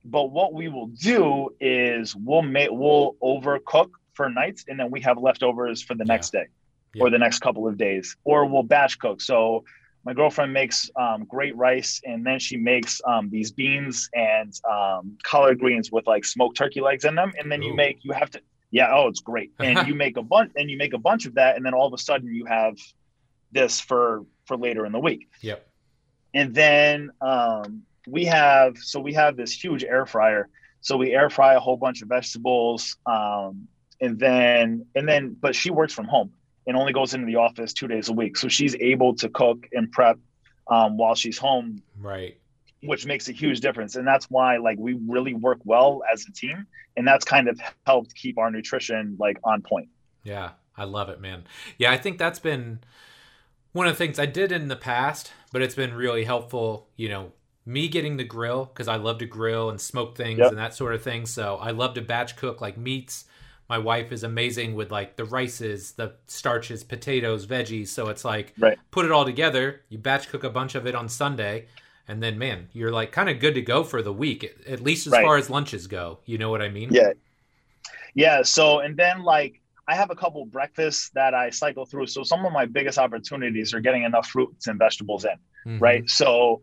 [0.05, 5.01] but what we will do is we'll make we'll overcook for nights, and then we
[5.01, 6.13] have leftovers for the Yeah.
[6.13, 6.47] next day
[6.93, 7.03] Yeah.
[7.03, 9.21] or the next couple of days, or we'll batch cook.
[9.21, 9.65] So
[10.09, 15.15] my girlfriend makes um, great rice, and then she makes um, these beans and um,
[15.21, 18.31] collard greens with like smoked turkey legs in them, and then you make you have
[18.31, 18.41] to
[18.71, 21.35] yeah oh it's great, and you make a bunch and you make a bunch of
[21.35, 22.75] that, and then all of a sudden you have
[23.51, 25.29] this for for later in the week.
[25.41, 25.67] Yep.
[26.33, 30.49] and then um, we have so we have this huge air fryer.
[30.81, 33.67] So we air fry a whole bunch of vegetables um,
[34.01, 36.31] and then and then but she works from home
[36.67, 39.67] and only goes into the office two days a week so she's able to cook
[39.73, 40.17] and prep
[40.67, 42.37] um, while she's home Right.
[42.83, 46.31] which makes a huge difference and that's why like we really work well as a
[46.31, 46.67] team
[46.97, 49.89] and that's kind of helped keep our nutrition like on point
[50.23, 51.43] Yeah, I love it, man.
[51.77, 52.79] Yeah, I think that's been
[53.73, 57.09] one of the things I did in the past, but it's been really helpful, you
[57.09, 57.31] know,
[57.65, 60.49] me getting the grill because I love to grill and smoke things Yep.
[60.51, 61.25] and that sort of thing.
[61.25, 63.25] So I love to batch cook like meats.
[63.69, 67.89] My wife is amazing with like the rices, the starches, potatoes, veggies.
[67.89, 68.77] So it's like Right.
[68.89, 69.81] put it all together.
[69.89, 71.67] You batch cook a bunch of it on Sunday,
[72.07, 75.05] and then man, you're like kind of good to go for the week, at- least
[75.05, 75.23] as Right.
[75.23, 76.19] far as lunches go.
[76.25, 76.89] You know what I mean?
[76.91, 77.13] Yeah.
[78.15, 78.41] Yeah.
[78.41, 82.07] So, and then like I have a couple breakfasts that I cycle through.
[82.07, 85.37] So some of my biggest opportunities are getting enough fruits and vegetables in,
[85.77, 85.81] Mhm.
[85.81, 86.09] right?
[86.09, 86.61] So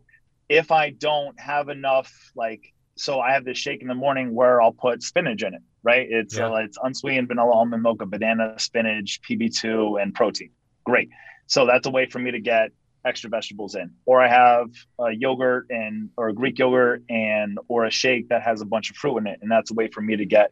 [0.49, 4.61] if I don't have enough, like, so I have this shake in the morning where
[4.61, 6.05] I'll put spinach in it, right?
[6.19, 6.49] It's Yeah.
[6.51, 10.51] uh, it's unsweetened vanilla almond mocha, banana, spinach, PB2, and protein.
[10.89, 11.09] Great.
[11.47, 12.65] So that's a way for me to get
[13.05, 13.87] extra vegetables in.
[14.09, 14.67] Or I have
[14.99, 18.89] a yogurt and or a Greek yogurt and or a shake that has a bunch
[18.91, 20.47] of fruit in it, and that's a way for me to get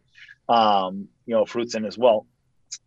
[0.58, 0.92] um,
[1.28, 2.20] you know fruits in as well.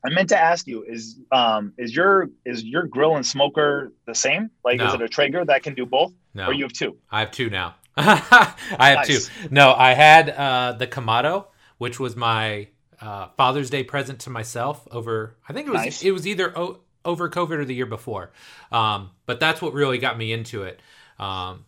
[0.07, 4.15] I meant to ask you is um, is your is your grill and smoker the
[4.15, 4.51] same?
[4.65, 6.47] Like is it a Traeger that can do both, No.
[6.47, 6.93] or you have two?
[7.11, 7.75] I have two now.
[7.97, 8.55] I
[8.95, 9.29] have Nice.
[9.29, 9.49] two.
[9.51, 11.35] No, I had uh, the Kamado,
[11.79, 12.69] which was my
[13.01, 15.37] uh, Father's Day present to myself over.
[15.49, 16.03] I think it was Nice.
[16.05, 18.33] it was either o- over COVID or the year before.
[18.73, 20.81] Um, but that's what really got me into it.
[21.19, 21.65] Um,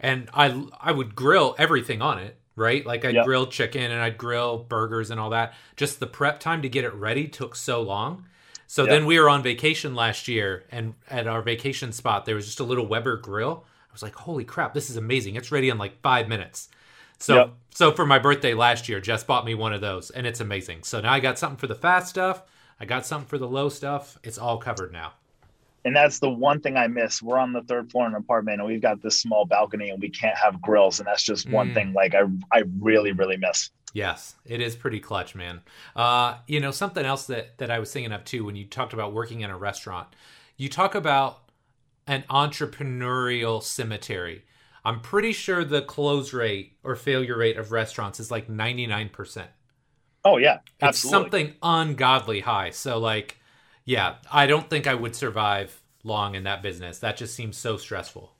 [0.00, 2.84] and I I would grill everything on it, right?
[2.84, 3.24] Like I'd Yep.
[3.24, 5.54] grill chicken and I'd grill burgers and all that.
[5.76, 8.26] Just the prep time to get it ready took so long.
[8.66, 8.90] So Yep.
[8.90, 12.60] then we were on vacation last year, and at our vacation spot, there was just
[12.60, 13.64] a little Weber grill.
[13.88, 15.36] I was like, "Holy crap, this is amazing!
[15.36, 16.68] It's ready in like five minutes."
[17.18, 17.52] So, Yep.
[17.74, 20.82] so for my birthday last year, Jess bought me one of those, and it's amazing.
[20.82, 22.42] So now I got something for the fast stuff.
[22.80, 24.18] I got something for the low stuff.
[24.22, 25.12] It's all covered now.
[25.86, 27.22] And that's the one thing I miss.
[27.22, 30.00] We're on the third floor in an apartment, and we've got this small balcony, and
[30.00, 31.74] we can't have grills, and that's just one Mm.
[31.74, 32.22] thing like I
[32.52, 33.70] I really really miss.
[33.92, 35.60] Yes, it is pretty clutch, man.
[35.94, 38.92] Uh, you know, something else that that I was thinking of too when you talked
[38.94, 40.08] about working in a restaurant.
[40.56, 41.42] You talk about
[42.06, 44.44] an entrepreneurial cemetery.
[44.84, 49.48] I'm pretty sure the close rate or failure rate of restaurants is like 99%.
[50.24, 52.70] Oh yeah, It's something ungodly high.
[52.70, 53.38] So like,
[53.84, 56.98] yeah, I don't think I would survive long in that business.
[56.98, 58.32] That just seems so stressful.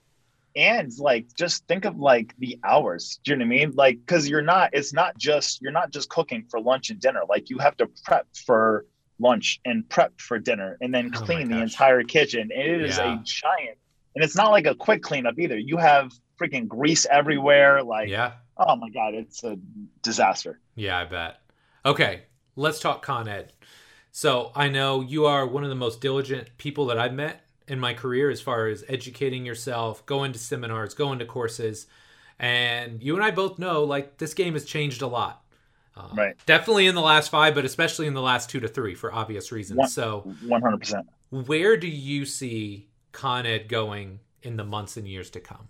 [0.57, 3.99] and like just think of like the hours do you know what i mean like
[3.99, 7.51] because you're not it's not just you're not just cooking for lunch and dinner like
[7.51, 8.87] you have to prep for
[9.19, 12.99] lunch and prep for dinner and then Oh clean the entire kitchen and it is
[12.99, 13.15] Yeah.
[13.15, 13.79] a giant
[14.15, 16.13] and it's not like a quick cleanup either you have
[16.45, 18.33] freaking grease everywhere like Yeah.
[18.57, 19.57] oh my god it's a
[20.03, 21.41] disaster Yeah, I bet.
[21.87, 22.23] Okay,
[22.57, 23.53] let's talk Con Ed.
[24.11, 27.79] So I know you are one of the most diligent people that I've met in
[27.81, 31.87] my career as far as educating yourself, going to seminars, going to courses.
[32.39, 35.43] And you and I both know like this game has changed a lot.
[35.97, 36.37] Uh, Right.
[36.47, 39.53] Definitely in the last five, but especially in the last two to three for obvious
[39.53, 39.79] reasons.
[39.79, 45.31] One- So 100% where do you see Con Ed going in the months and years
[45.31, 45.69] to come?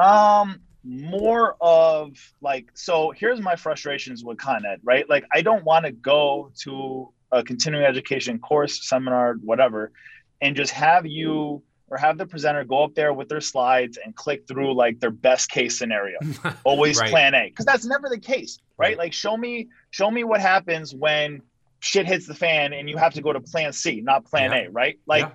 [0.00, 5.08] Um, more of like, so here's my frustrations with Con Ed, right?
[5.08, 9.92] Like, I don't want to go to a continuing education course, seminar, whatever,
[10.40, 14.14] and just have you or have the presenter go up there with their slides and
[14.14, 16.18] click through like their best case scenario.
[16.64, 17.10] Always Right.
[17.10, 18.90] plan A, because that's never the case, right?
[18.90, 18.98] Right.
[18.98, 21.42] Like, show me, show me what happens when
[21.80, 24.68] shit hits the fan and you have to go to plan C, not plan Yeah.
[24.68, 24.98] A, right?
[25.06, 25.30] Like, Yeah.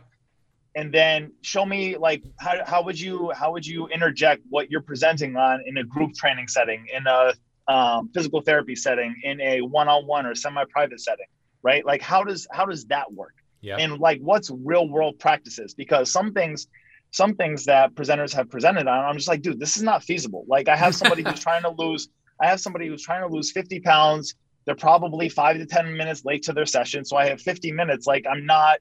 [0.75, 4.81] And then show me like how, how would you how would you interject what you're
[4.81, 7.33] presenting on in a group training setting in a
[7.71, 11.25] um, physical therapy setting in a one-on-one or semi-private setting
[11.65, 11.83] right?
[11.83, 13.33] Like how does how does that work?
[13.61, 13.77] Yeah.
[13.77, 15.73] and like what's real world practices?
[15.73, 16.67] Because some things
[17.09, 20.45] some things that presenters have presented on i'm just like dude this is not feasible.
[20.47, 22.07] Like i have somebody who's trying to lose
[22.41, 24.35] i have somebody who's trying to lose 50 pounds.
[24.65, 28.05] They're probably five to 10 minutes late to their session so i have 50 minutes.
[28.05, 28.77] Like i'm not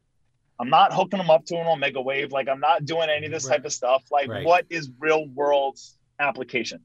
[0.61, 3.47] i'm not hooking them up to an Omegawave like i'm not doing any of this
[3.47, 3.57] Right.
[3.57, 4.45] type of stuff like Right.
[4.45, 5.79] what is real world
[6.21, 6.81] application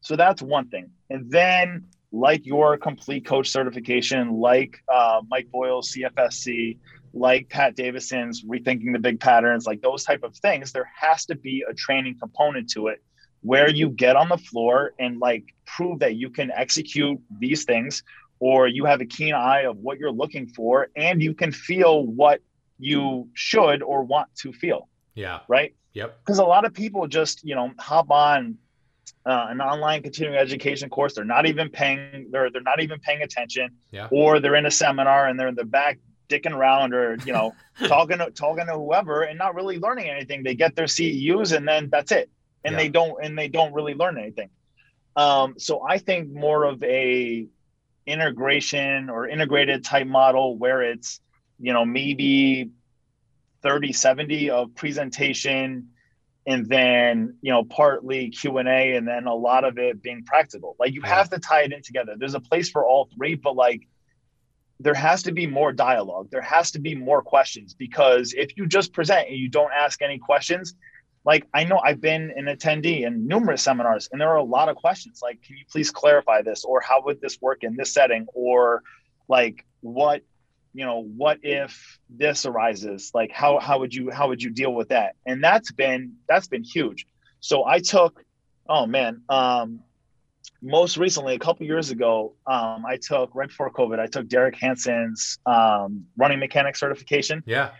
[0.00, 5.92] so that's one thing and then like your complete coach certification like uh, mike boyle's
[5.92, 6.78] cfsc
[7.14, 11.34] like Pat Davidson's rethinking the big patterns, like those type of things, there has to
[11.34, 13.02] be a training component to it
[13.40, 18.02] where you get on the floor and like prove that you can execute these things
[18.40, 22.04] or you have a keen eye of what you're looking for and you can feel
[22.04, 22.40] what
[22.78, 25.40] you should or want to feel, yeah.
[25.48, 25.74] right?
[25.94, 26.20] Yep.
[26.24, 28.56] Because a lot of people just, you know, hop on
[29.26, 31.14] uh, an online continuing education course.
[31.14, 32.28] They're not even paying.
[32.30, 33.70] They're they're not even paying attention.
[33.90, 34.08] Yeah.
[34.10, 35.98] Or they're in a seminar and they're in the back
[36.28, 37.54] dicking around or you know
[37.86, 40.42] talking to talking to whoever and not really learning anything.
[40.42, 42.30] They get their CEUs and then that's it.
[42.64, 42.78] And Yeah.
[42.78, 44.50] they don't and they don't really learn anything.
[45.16, 47.46] Um, so I think more of a
[48.06, 51.20] integration or integrated type model where it's
[51.58, 52.70] you know maybe
[53.62, 55.88] 30 70 of presentation
[56.46, 60.76] and then you know partly q&a and then a lot of it being practical.
[60.78, 62.14] Like you have to tie it in together.
[62.16, 63.86] There's a place for all three but like
[64.80, 66.28] there has to be more dialogue.
[66.30, 70.02] There has to be more questions because if you just present and you don't ask
[70.02, 70.74] any questions
[71.24, 74.68] like i know i've been an attendee in numerous seminars and there are a lot
[74.68, 75.20] of questions.
[75.20, 78.82] Like can you please clarify this or how would this work in this setting or
[79.28, 80.22] like what
[80.74, 83.10] you know what if this arises?
[83.14, 85.16] Like how how would you how would you deal with that?
[85.26, 87.06] And that's been that's been huge.
[87.40, 88.24] So i took
[88.68, 89.80] oh man um
[90.60, 94.56] most recently a couple years ago um i took right before covid i took derek
[94.56, 97.42] hansen's um running mechanic certification.
[97.46, 97.70] Yeah.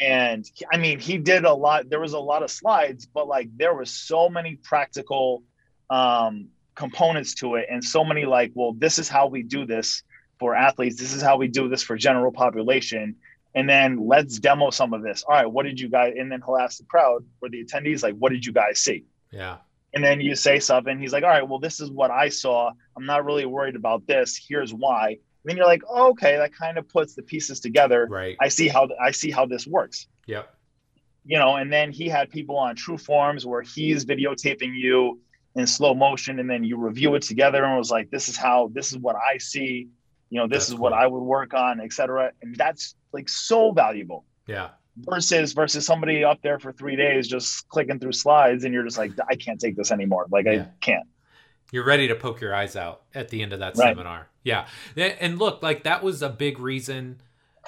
[0.00, 3.48] and i mean he did a lot there was a lot of slides but like
[3.56, 5.42] there was so many practical
[5.90, 10.02] um components to it and so many like well this is how we do this
[10.38, 13.16] for athletes this is how we do this for general population.
[13.54, 15.24] And then let's demo some of this.
[15.26, 18.02] All right what did you guys and then he'll ask the crowd or the attendees
[18.02, 19.04] like what did you guys see?
[19.32, 19.56] Yeah.
[19.92, 22.70] and then you say something he's like all right well this is what i saw.
[22.96, 24.40] I'm not really worried about this.
[24.48, 25.08] Here's why.
[25.08, 28.06] And then you're like oh, okay that kind of puts the pieces together.
[28.10, 28.36] Right.
[28.40, 30.06] i see how i see how this works.
[30.26, 30.54] Yep.
[31.24, 35.20] you know and then he had people on TrueForms where he's videotaping you
[35.56, 38.70] in slow motion and then you review it together and was like this is how
[38.74, 39.88] this is what i see
[40.30, 40.98] you know this That's is what cool.
[40.98, 44.70] i would work on etc and that's like so valuable Yeah.
[44.96, 48.98] versus versus somebody up there for three days just clicking through slides and you're just
[48.98, 50.62] like i can't take this anymore like Yeah.
[50.62, 51.06] i can't
[51.72, 53.88] You're ready to poke your eyes out at the end of that Right.
[53.90, 54.28] seminar.
[54.44, 54.68] Yeah.
[54.96, 57.20] And look, like that was a big reason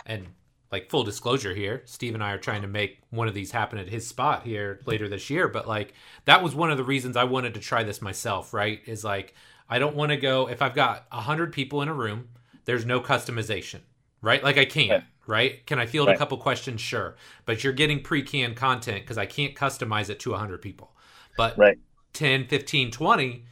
[0.07, 0.27] and
[0.71, 3.77] like full disclosure here, Steve and I are trying to make one of these happen
[3.79, 5.95] at his spot here later this year, but like
[6.27, 8.81] that was one of the reasons I wanted to try this myself, right?
[8.87, 9.35] Is like
[9.69, 12.29] I don't want to go if I've got 100 people in a room,
[12.69, 13.81] there's no customization,
[14.21, 14.45] right?
[14.45, 15.03] Like I can't, Right.
[15.27, 15.67] right?
[15.67, 16.17] Can I field Right.
[16.17, 16.83] a couple questions?
[16.83, 17.17] Sure.
[17.47, 20.95] But you're getting pre-canned content cuz I can't customize it to 100 people.
[21.35, 21.79] But Right.
[22.13, 23.47] 10, 15, 20,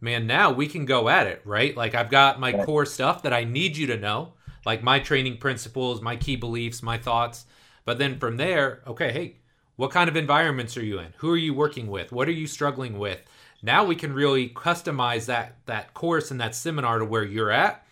[0.00, 1.76] man, now we can go at it, right?
[1.76, 2.64] Like I've got my Right.
[2.64, 4.32] core stuff that I need you to know,
[4.64, 7.44] like my training principles, my key beliefs, my thoughts.
[7.84, 9.36] But then from there, okay, hey,
[9.76, 11.12] what kind of environments are you in?
[11.18, 12.12] Who are you working with?
[12.12, 13.20] What are you struggling with?
[13.60, 17.82] Now we can really customize that that course and that seminar to where you're at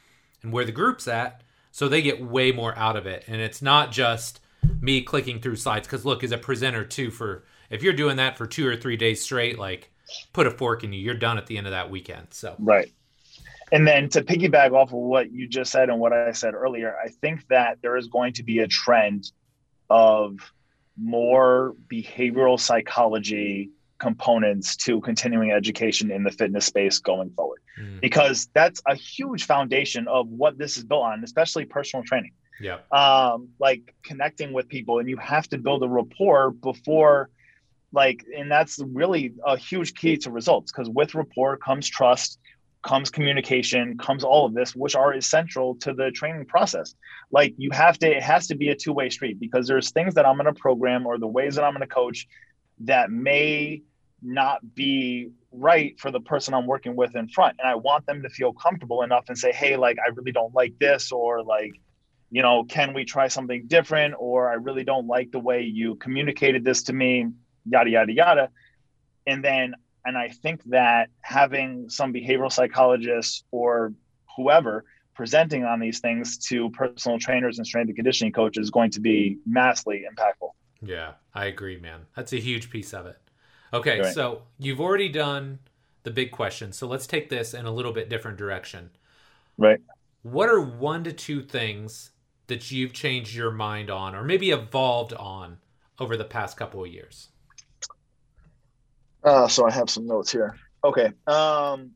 [0.43, 3.25] and where the group's at so they get way more out of it.
[3.27, 4.41] And it's not just
[4.81, 8.37] me clicking through slides cuz look, as a presenter too for if you're doing that
[8.37, 9.91] for 2 or 3 days straight, like
[10.33, 11.01] put a fork in you.
[11.01, 12.29] You're done at the end of that weekend.
[12.31, 12.93] So Right.
[13.73, 16.95] And then to piggyback off of what you just said and what I said earlier,
[17.03, 19.33] I think that there is going to be a trend
[19.89, 20.53] of
[20.99, 23.71] more behavioral psychology
[24.03, 27.61] components to continuing education in the fitness space going forward.
[27.81, 32.33] Mm, because that's a huge foundation of what this is built on especially personal training.
[32.61, 37.31] Yeah, um, like connecting with people and you have to build a rapport before
[37.93, 42.39] like and that's really a huge key to results because with rapport comes trust
[42.83, 46.95] comes communication comes all of this which are essential to the training process.
[47.31, 50.27] Like you have to it has to be a two-way street because there's things that
[50.27, 52.27] i'm going to program or the ways that i'm going to coach
[52.81, 53.83] that may
[54.23, 58.23] not be right for the person i'm working with in front and i want them
[58.23, 61.73] to feel comfortable enough and say hey like i really don't like this or like
[62.31, 65.95] you know can we try something different or i really don't like the way you
[65.97, 67.27] communicated this to me
[67.67, 68.49] yada yada yada
[69.27, 73.93] and then and i think that having some behavioral psychologists or
[74.37, 78.91] whoever presenting on these things to personal trainers and strength and conditioning coaches is going
[78.91, 80.51] to be massively impactful
[80.83, 81.13] yeah.
[81.35, 82.07] I agree, man.
[82.17, 83.17] That's a huge piece of it.
[83.73, 84.13] Okay, Right.
[84.15, 85.59] so you've already done
[86.03, 86.73] the big question.
[86.73, 88.91] So let's take this in a little bit different direction.
[89.59, 89.81] right
[90.23, 92.11] What are one to two things
[92.49, 95.59] that you've changed your mind on or maybe evolved on
[95.99, 97.29] over the past couple of years?
[99.25, 100.57] Uh, so I have some notes here.
[100.85, 101.07] Okay.
[101.27, 101.93] Um,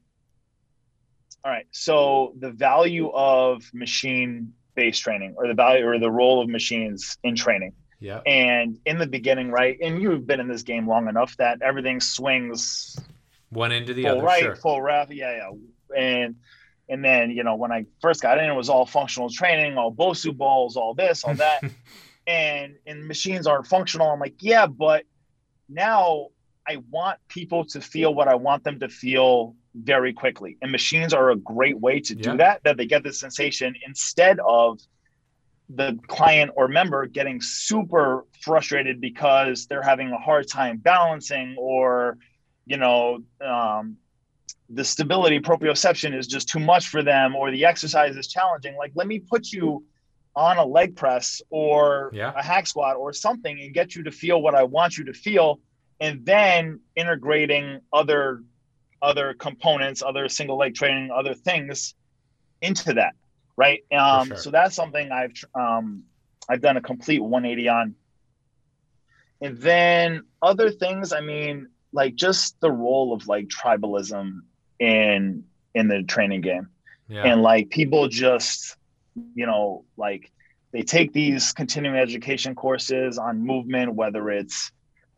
[1.44, 1.66] all right.
[1.72, 7.18] So the value of machine based training or the value or the role of machines
[7.24, 7.72] in training.
[8.00, 8.20] Yeah.
[8.26, 9.78] And in the beginning, right?
[9.82, 12.98] And you've been in this game long enough that everything swings
[13.50, 14.56] One into the full other, right, sure.
[14.56, 15.12] full left.
[15.12, 15.96] Yeah, yeah.
[15.96, 16.36] And
[16.88, 19.92] and then, you know, when I first got in, it was all functional training, all
[19.92, 21.62] BOSU balls, all this, all that.
[22.26, 24.10] and and machines aren't functional.
[24.10, 25.04] I'm like, yeah, but
[25.68, 26.28] now
[26.68, 30.56] I want people to feel what I want them to feel very quickly.
[30.62, 32.36] And machines are a great way to do Yeah.
[32.36, 34.80] that, that they get the sensation instead of
[35.68, 42.18] the client or member getting super frustrated because they're having a hard time balancing or,
[42.66, 43.96] you know, um,
[44.70, 48.76] the stability proprioception is just too much for them or the exercise is challenging.
[48.76, 49.84] Like, let me put you
[50.34, 52.32] on a leg press or Yeah.
[52.36, 55.12] a hack squat or something and get you to feel what I want you to
[55.12, 55.60] feel
[56.00, 58.42] and then integrating other
[59.02, 61.94] other components, other single leg training, other things
[62.62, 63.14] into that,
[63.56, 63.80] right?
[63.92, 64.36] Um, sure.
[64.36, 66.04] So that's something I've um,
[66.48, 67.94] I've done a complete 180 on.
[69.40, 74.40] And then other things, I mean, like just the role of like tribalism
[74.78, 75.44] in
[75.74, 76.68] in the training game,
[77.08, 77.24] yeah.
[77.24, 78.76] and like people just,
[79.34, 80.30] you know, like
[80.72, 84.72] they take these continuing education courses on movement, whether it's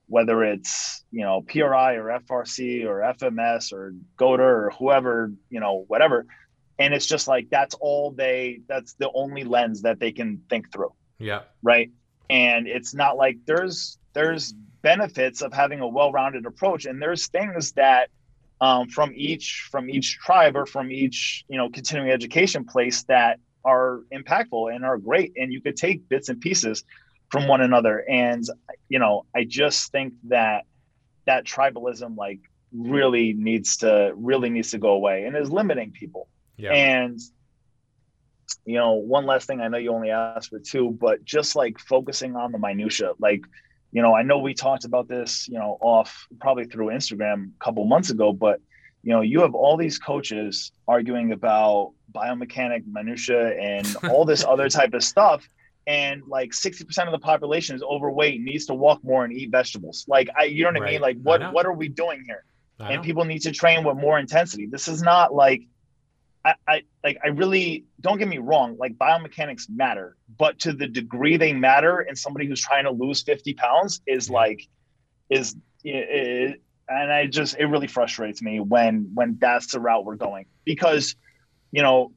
[0.09, 5.84] whether it's you know PRI or FRC or FMS or GOAT or whoever you know
[5.86, 6.26] whatever,
[6.78, 10.72] and it's just like that's all they that's the only lens that they can think
[10.72, 10.92] through.
[11.18, 11.42] Yeah.
[11.62, 11.90] Right.
[12.30, 17.72] And it's not like there's there's benefits of having a well-rounded approach, and there's things
[17.72, 18.10] that
[18.60, 23.40] um, from each from each tribe or from each you know continuing education place that
[23.64, 26.84] are impactful and are great, and you could take bits and pieces
[27.30, 28.04] from one another.
[28.08, 28.44] And
[28.88, 30.64] you know, I just think that
[31.26, 32.40] that tribalism like
[32.72, 36.28] really needs to really needs to go away and is limiting people.
[36.59, 36.72] Yeah.
[36.72, 37.20] And
[38.64, 41.78] you know, one last thing, I know you only asked for two, but just like
[41.78, 43.42] focusing on the minutia, like,
[43.92, 47.64] you know, I know we talked about this, you know, off probably through Instagram a
[47.64, 48.61] couple months ago, but
[49.02, 54.68] you know, you have all these coaches arguing about biomechanic minutia and all this other
[54.68, 55.48] type of stuff
[55.86, 60.04] and like 60% of the population is overweight needs to walk more and eat vegetables.
[60.06, 60.88] Like i you know what right.
[60.88, 61.00] i mean?
[61.00, 62.44] Like what what are we doing here?
[62.80, 64.66] And people need to train with more intensity.
[64.66, 65.62] This is not like
[66.49, 70.86] I, I like i really don't get me wrong like biomechanics matter but to the
[70.86, 74.66] degree they matter and somebody who's trying to lose 50 pounds is like
[75.30, 80.16] is it, and i just it really frustrates me when when that's the route we're
[80.16, 80.46] going.
[80.64, 81.16] Because
[81.70, 82.12] you know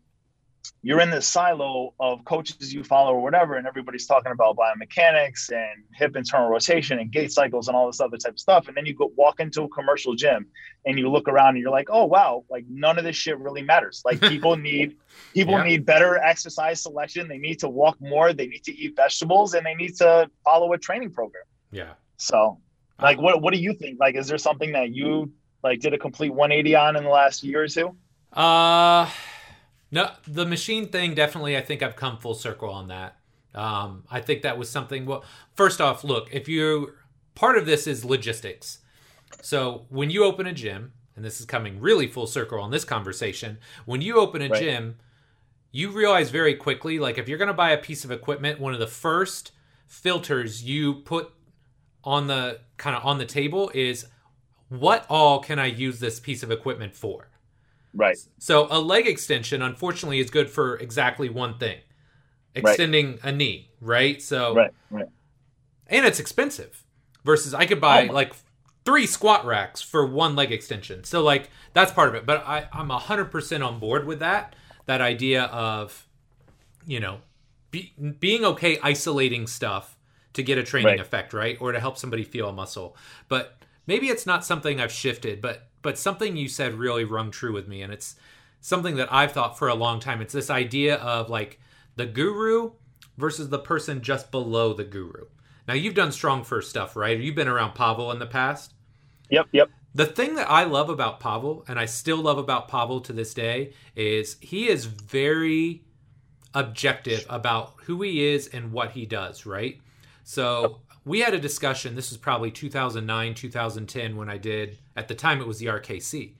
[0.83, 5.51] you're in this silo of coaches you follow or whatever, and everybody's talking about biomechanics
[5.51, 8.67] and hip internal rotation and gait cycles and all this other type of stuff.
[8.67, 10.47] And then you go walk into a commercial gym
[10.85, 13.61] and you look around and you're like, oh wow, like none of this shit really
[13.61, 14.01] matters.
[14.03, 14.97] Like people need
[15.33, 15.63] people yeah.
[15.63, 17.27] need better exercise selection.
[17.27, 20.73] They need to walk more, they need to eat vegetables, and they need to follow
[20.73, 21.43] a training program.
[21.71, 21.93] Yeah.
[22.17, 22.59] So
[22.99, 23.99] like what what do you think?
[23.99, 25.31] Like is there something that you
[25.63, 27.95] like did a complete 180 on in the last year or two?
[28.33, 29.07] Uh
[29.91, 31.57] no, the machine thing definitely.
[31.57, 33.17] I think I've come full circle on that.
[33.53, 35.05] Um, I think that was something.
[35.05, 35.23] Well,
[35.53, 36.93] first off, look, if you
[37.35, 38.79] part of this is logistics.
[39.41, 42.85] So when you open a gym, and this is coming really full circle on this
[42.85, 44.61] conversation, when you open a right.
[44.61, 44.97] gym,
[45.71, 48.73] you realize very quickly, like if you're going to buy a piece of equipment, one
[48.73, 49.51] of the first
[49.87, 51.31] filters you put
[52.03, 54.05] on the kind of on the table is
[54.69, 57.30] what all can I use this piece of equipment for?
[57.93, 58.17] Right.
[58.39, 61.79] So a leg extension, unfortunately, is good for exactly one thing:
[62.55, 63.23] extending right.
[63.23, 63.71] a knee.
[63.81, 64.21] Right.
[64.21, 64.55] So.
[64.55, 64.71] Right.
[64.89, 65.07] Right.
[65.87, 66.85] And it's expensive.
[67.23, 68.33] Versus, I could buy oh like
[68.83, 71.03] three squat racks for one leg extension.
[71.03, 72.25] So like that's part of it.
[72.25, 74.55] But I, I'm hundred percent on board with that.
[74.87, 76.07] That idea of,
[76.87, 77.19] you know,
[77.69, 79.97] be, being okay isolating stuff
[80.33, 80.99] to get a training right.
[80.99, 81.57] effect, right?
[81.61, 82.97] Or to help somebody feel a muscle.
[83.27, 87.53] But maybe it's not something I've shifted, but but something you said really rung true
[87.53, 88.15] with me and it's
[88.59, 90.21] something that I've thought for a long time.
[90.21, 91.59] It's this idea of like
[91.95, 92.71] the guru
[93.17, 95.25] versus the person just below the guru.
[95.67, 97.19] Now you've done StrongFirst stuff, right?
[97.19, 98.73] You've been around Pavel in the past.
[99.29, 99.69] Yep, yep.
[99.93, 103.33] The thing that I love about Pavel, and I still love about Pavel to this
[103.33, 105.83] day, is he is very
[106.53, 109.79] objective about who he is and what he does, right?
[110.23, 111.95] So we had a discussion.
[111.95, 114.77] This was probably 2009, 2010 when I did.
[114.95, 116.33] At the time, it was the RKC,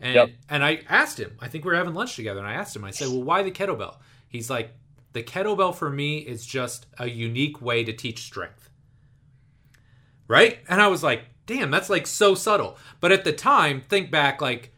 [0.00, 0.30] and yep.
[0.50, 1.36] and I asked him.
[1.40, 2.84] I think we were having lunch together, and I asked him.
[2.84, 3.96] I said, "Well, why the kettlebell?"
[4.28, 4.74] He's like,
[5.12, 8.68] "The kettlebell for me is just a unique way to teach strength."
[10.28, 10.60] Right?
[10.68, 14.42] And I was like, "Damn, that's like so subtle." But at the time, think back,
[14.42, 14.74] like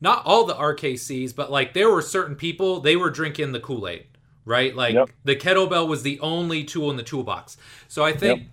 [0.00, 3.86] not all the RKCs, but like there were certain people they were drinking the Kool
[3.86, 4.06] Aid
[4.44, 4.74] right?
[4.74, 5.08] Like yep.
[5.22, 7.56] the kettlebell was the only tool in the toolbox.
[7.86, 8.48] So I think yep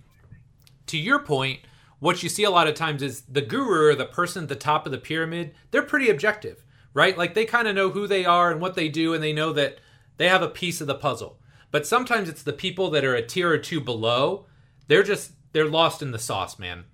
[0.90, 1.60] to your point,
[1.98, 4.56] what you see a lot of times is the guru or the person at the
[4.56, 6.64] top of the pyramid, they're pretty objective,
[6.94, 7.16] right?
[7.16, 9.52] Like they kind of know who they are and what they do, and they know
[9.52, 9.78] that
[10.16, 11.38] they have a piece of the puzzle.
[11.70, 14.46] But sometimes it's the people that are a tier or two below,
[14.88, 16.84] they're just, they're lost in the sauce, man.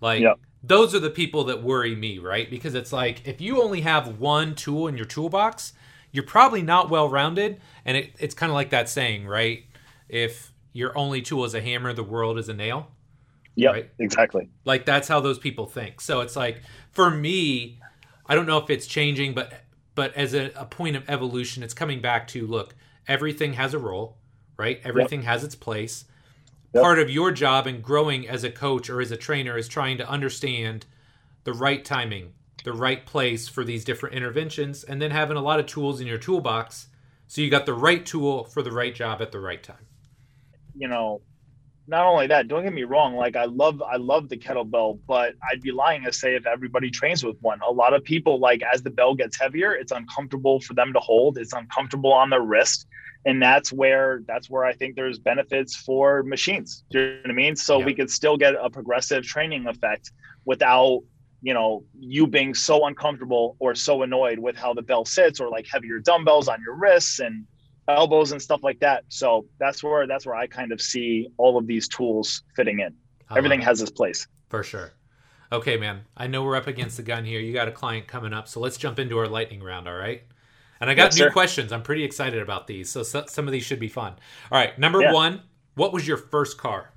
[0.00, 0.38] Like, yep.
[0.62, 2.48] those are the people that worry me, right?
[2.48, 5.74] Because it's like, if you only have one tool in your toolbox,
[6.12, 7.60] you're probably not well rounded.
[7.84, 9.64] And it, it's kind of like that saying, right?
[10.08, 12.90] If your only tool is a hammer, the world is a nail.
[13.56, 13.90] Yeah, right?
[13.98, 14.48] exactly.
[14.64, 16.00] Like that's how those people think.
[16.00, 17.80] So it's like for me,
[18.26, 19.52] I don't know if it's changing, but
[19.94, 22.74] but as a, a point of evolution, it's coming back to look,
[23.08, 24.18] everything has a role,
[24.56, 24.80] right?
[24.84, 25.28] Everything yep.
[25.28, 26.04] has its place.
[26.74, 26.82] Yep.
[26.82, 29.96] part of your job in growing as a coach or as a trainer is trying
[29.96, 30.84] to understand
[31.44, 32.34] the right timing,
[32.64, 36.06] the right place for these different interventions, and then having a lot of tools in
[36.06, 36.88] your toolbox
[37.28, 39.86] so you got the right tool for the right job at the right time.
[40.74, 41.20] you know,
[41.88, 45.34] not only that, don't get me wrong, like I love I love the kettlebell, but
[45.50, 47.60] I'd be lying to say if everybody trains with one.
[47.66, 50.98] A lot of people like as the bell gets heavier, it's uncomfortable for them to
[51.00, 52.86] hold, it's uncomfortable on their wrist.
[53.24, 56.84] And that's where that's where I think there's benefits for machines.
[56.90, 57.56] Do you know what I mean?
[57.56, 57.86] So Yeah.
[57.86, 60.12] we could still get a progressive training effect
[60.44, 61.02] without
[61.42, 65.50] you know you being so uncomfortable or so annoyed with how the bell sits or
[65.50, 67.46] like heavier dumbbells on your wrists and
[67.88, 69.04] elbows and stuff like that.
[69.08, 72.94] So that's where that's where I kind of see all of these tools fitting in.
[73.28, 74.26] I love Everything has its place.
[74.48, 74.92] For sure.
[75.52, 76.02] Okay, man.
[76.16, 77.40] I know we're up against the gun here.
[77.40, 80.22] You got a client coming up, so let's jump into our lightning round, all right?
[80.80, 81.30] And I got Yes, new sir.
[81.30, 81.72] questions.
[81.72, 82.90] I'm pretty excited about these.
[82.90, 84.14] So, so some of these should be fun.
[84.50, 85.12] All right, number Yeah.
[85.12, 85.40] 1,
[85.74, 86.92] what was your first car?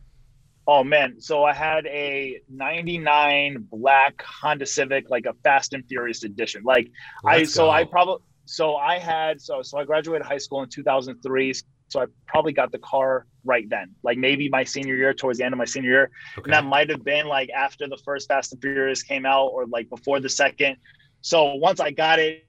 [0.68, 6.24] Oh man, so I had a 99 black Honda Civic like a Fast and Furious
[6.24, 6.62] edition.
[6.64, 6.92] Like
[7.26, 10.70] I Let's so I probably so I had so so I graduated high school in
[10.70, 11.54] 2003.
[11.90, 15.46] So I probably got the car right then, like maybe my senior year, towards the
[15.46, 16.12] end of my senior year.
[16.38, 16.46] Okay.
[16.46, 19.66] And that might have been like after the first Fast and Furious came out or
[19.68, 20.78] like before the second.
[21.22, 22.48] So once I got it,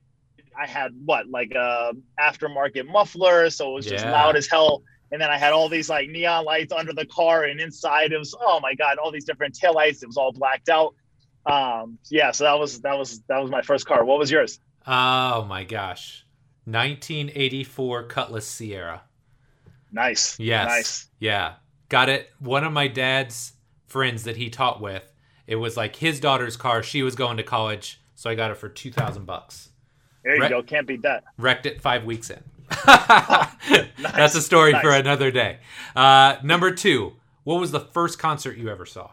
[0.58, 3.50] I had what, like a aftermarket muffler.
[3.50, 4.12] So it was just Yeah.
[4.12, 4.82] loud as hell.
[5.12, 8.18] And then I had all these like neon lights under the car and inside it
[8.18, 10.02] was, oh my God, all these different taillights.
[10.02, 10.94] It was all blacked out.
[11.46, 14.04] Um, yeah, so that was that was that was my first car.
[14.04, 14.60] What was yours?
[14.86, 16.24] Oh my gosh.
[16.64, 19.00] 1984 Cutlass Ciera.
[19.92, 20.38] Nice.
[20.38, 20.68] Yes.
[20.68, 21.06] Nice.
[21.18, 21.54] Yeah.
[21.88, 22.30] Got it.
[22.38, 23.52] One of my dad's
[23.86, 25.12] friends that he taught with,
[25.46, 26.82] it was like his daughter's car.
[26.82, 29.70] She was going to college, so I got it for 2000 bucks.
[30.22, 30.62] There you go.
[30.62, 31.24] Can't beat that.
[31.38, 32.42] Wrecked it 5 weeks in.
[32.86, 35.58] That's a story for another day.
[35.96, 37.14] Uh, number 2.
[37.42, 39.10] What was the first concert you ever saw?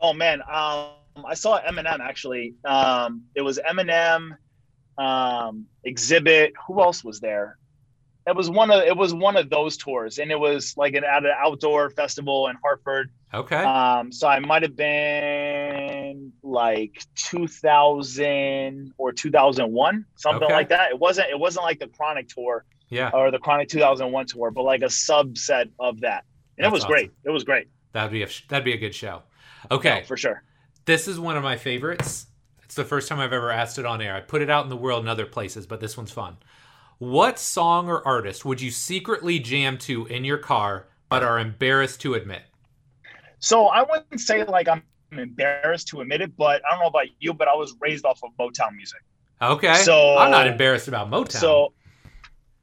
[0.00, 0.86] Oh man, um,
[1.26, 2.54] I saw Eminem actually.
[2.64, 4.36] Um, it was Eminem,
[4.98, 6.52] um, Xzibit.
[6.66, 7.58] Who else was there?
[8.26, 11.02] It was one of it was one of those tours, and it was like an
[11.04, 13.10] at an outdoor festival in Hartford.
[13.34, 13.56] Okay.
[13.56, 20.52] Um, so I might have been like 2000 or 2001, something Okay.
[20.52, 20.90] like that.
[20.90, 23.10] It wasn't it wasn't like the Chronic tour yeah.
[23.12, 26.24] or the Chronic 2001 tour, but like a subset of that.
[26.58, 26.92] And That's it was awesome.
[26.92, 27.10] great.
[27.24, 27.68] It was great.
[27.92, 29.22] That'd be a that'd be a good show.
[29.70, 30.00] Okay.
[30.00, 30.42] No, for sure.
[30.84, 32.26] This is one of my favorites.
[32.64, 34.14] It's the first time I've ever asked it on air.
[34.14, 36.38] I put it out in the world in other places, but this one's fun.
[36.98, 42.00] What song or artist would you secretly jam to in your car but are embarrassed
[42.02, 42.42] to admit?
[43.38, 47.06] So I wouldn't say like I'm embarrassed to admit it, but I don't know about
[47.18, 49.00] you, but I was raised off of Motown music.
[49.40, 49.74] Okay.
[49.74, 51.32] So- I'm not embarrassed about Motown.
[51.40, 51.74] So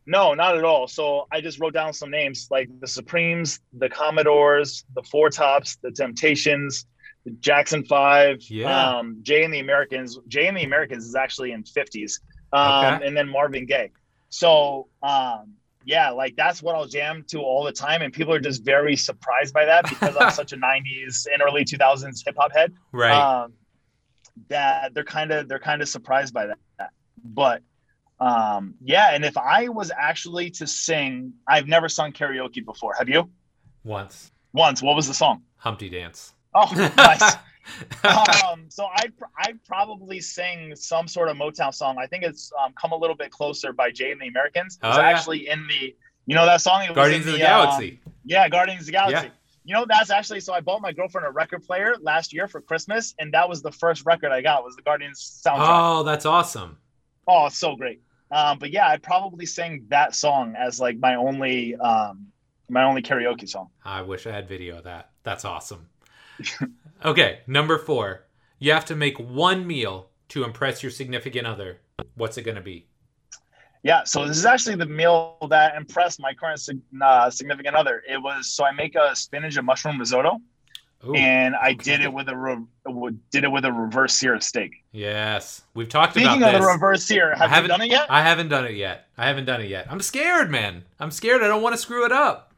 [0.05, 0.87] no, not at all.
[0.87, 5.75] So I just wrote down some names like the Supremes, the Commodores, the Four Tops,
[5.83, 6.85] the Temptations,
[7.39, 8.97] Jackson Five, Yeah.
[8.97, 10.17] um, Jay and the Americans.
[10.27, 12.19] Jay and the Americans is actually in 50s,
[12.53, 13.07] um, Okay.
[13.07, 13.91] and then Marvin Gaye.
[14.29, 15.53] So um,
[15.85, 18.95] yeah, like that's what I'll jam to all the time, and people are just very
[18.95, 23.11] surprised by that because I'm such a 90s and early 2000s hip hop head right.
[23.43, 23.53] um,
[24.47, 26.89] that they're kind of they're kind of surprised by that.
[27.23, 27.61] But
[28.19, 32.93] um, yeah, and if I was actually to sing, I've never sung karaoke before.
[32.97, 33.29] Have you?
[33.83, 34.31] Once.
[34.53, 34.81] Once.
[34.81, 35.43] What was the song?
[35.57, 36.33] Humpty Dance.
[36.53, 37.35] Oh, nice.
[38.03, 39.05] um, so I
[39.37, 41.97] I probably sing some sort of Motown song.
[41.99, 44.79] I think it's um, "Come a Little Bit Closer" by Jay and the Americans.
[44.81, 45.07] It was Oh, yeah.
[45.09, 45.95] actually in the
[46.25, 46.83] you know that song.
[46.83, 47.99] It was Guardians of the um, Galaxy.
[48.25, 49.27] yeah, Guardians of the Galaxy.
[49.27, 49.33] Yeah.
[49.65, 52.59] You know, that's actually so I bought my girlfriend a record player last year for
[52.61, 55.57] Christmas, and that was the first record I got was the Guardians soundtrack.
[55.59, 56.77] Oh, that's awesome.
[57.27, 58.01] Oh, it's so great.
[58.31, 62.27] Um, but yeah, I'd probably sing that song as like my only um
[62.69, 63.69] my only karaoke song.
[63.85, 65.11] I wish I had video of that.
[65.23, 65.87] That's awesome.
[67.05, 68.25] Okay, number four.
[68.59, 71.79] You have to make one meal to impress your significant other.
[72.15, 72.85] What's it going to be?
[73.83, 76.59] Yeah, so this is actually the meal that impressed my current
[77.01, 78.03] uh, significant other.
[78.09, 80.41] It was so I make a spinach and mushroom risotto,
[81.07, 81.75] Ooh, and I okay.
[81.83, 84.83] did it with a re- did it with a reverse sear steak.
[84.91, 85.61] yes.
[85.73, 88.07] We've talked Speaking about of the reverse sear, I have you haven't done it yet?
[88.09, 89.07] I haven't done it yet.
[89.17, 89.87] I haven't done it yet.
[89.89, 90.83] I'm scared, man.
[90.99, 91.41] I'm scared.
[91.41, 92.48] I don't want to screw it up.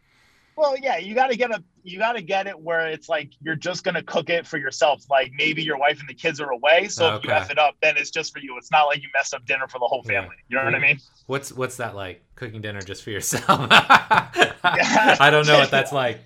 [0.56, 3.32] Well, yeah, you got to get a you got to get it where it's like
[3.42, 5.04] you're just gonna cook it for yourself.
[5.10, 7.40] Like maybe your wife and the kids are away, so if you Okay.
[7.40, 8.56] f it up, then it's just for you.
[8.58, 10.22] It's not like you messed up dinner for the whole Yeah.
[10.22, 10.36] family.
[10.50, 11.00] You know what I mean?
[11.28, 12.24] What's what's that like?
[12.36, 13.44] Cooking dinner just for yourself?
[13.72, 16.22] I don't know what that's like.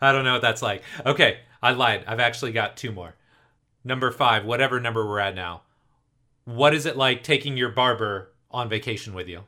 [0.00, 0.82] I don't know what that's like.
[1.04, 2.04] Okay, I lied.
[2.06, 3.14] I've actually got two more.
[3.84, 5.62] Number five, whatever number we're at now.
[6.44, 9.44] What is it like taking your barber on vacation with you?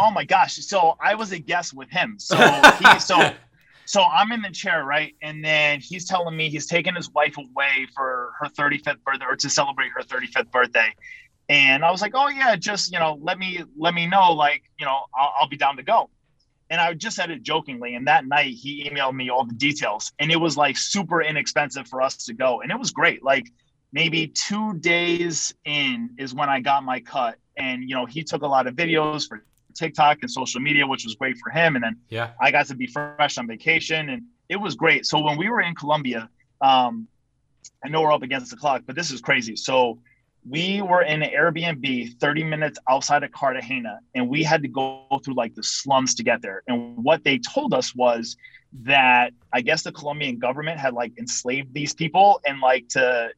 [0.00, 0.54] Oh my gosh!
[0.54, 2.16] So I was a guest with him.
[2.18, 2.36] So
[2.80, 3.32] he so
[3.90, 5.16] so I'm in the chair, right?
[5.20, 9.34] And then he's telling me he's taking his wife away for her 35th birthday or
[9.34, 10.94] to celebrate her 35th birthday.
[11.48, 14.62] And I was like, oh yeah, just, you know, let me, let me know, like,
[14.78, 16.08] you know, I'll, I'll be down to go.
[16.70, 17.96] And I just said it jokingly.
[17.96, 21.88] And that night he emailed me all the details and it was like super inexpensive
[21.88, 22.60] for us to go.
[22.60, 23.24] And it was great.
[23.24, 23.50] Like
[23.92, 27.38] maybe two days in is when I got my cut.
[27.56, 29.44] And, you know, he took a lot of videos for
[29.80, 31.74] TikTok and social media, which was great for him.
[31.76, 32.28] And then Yeah.
[32.40, 35.06] I got to be fresh on vacation and it was great.
[35.06, 36.28] So when we were in Colombia,
[36.60, 37.08] um,
[37.84, 39.56] I know we're up against the clock, but this is crazy.
[39.56, 39.98] So
[40.48, 45.06] we were in an Airbnb 30 minutes outside of Cartagena and we had to go
[45.24, 46.62] through like the slums to get there.
[46.68, 48.36] And what they told us was
[48.82, 53.30] that I guess the Colombian government had like enslaved these people and like to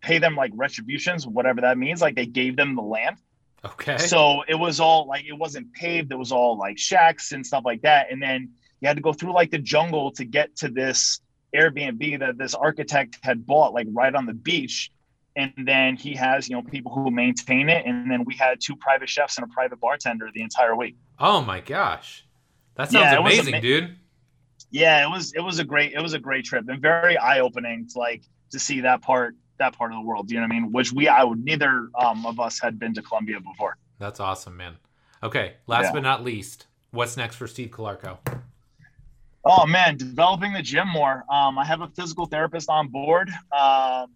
[0.00, 2.00] pay them like retributions, whatever that means.
[2.00, 3.16] Like they gave them the land.
[3.64, 3.96] Okay.
[3.98, 6.12] So it was all like it wasn't paved.
[6.12, 8.10] It was all like shacks and stuff like that.
[8.12, 8.50] And then
[8.80, 11.20] you had to go through like the jungle to get to this
[11.54, 14.90] Airbnb that this architect had bought like right on the beach.
[15.36, 17.86] And then he has, you know, people who maintain it.
[17.86, 20.96] And then we had two private chefs and a private bartender the entire week.
[21.18, 22.24] oh my gosh.
[22.76, 23.96] That sounds Yeah, amazing, ama- dude.
[24.70, 27.38] Yeah, it was it was a great it was a great trip and very eye
[27.40, 30.30] opening to like to see that part that part of the world.
[30.30, 30.72] You know what I mean?
[30.72, 33.76] Which we I would neither um, of us had been to Colombia before.
[33.98, 34.76] That's awesome, man.
[35.22, 35.92] Okay, last Yeah.
[35.92, 38.18] but not least, what's next for Steve Calarco?
[39.44, 41.24] Oh man, developing the gym more.
[41.30, 44.06] Um, I have a physical therapist on board um,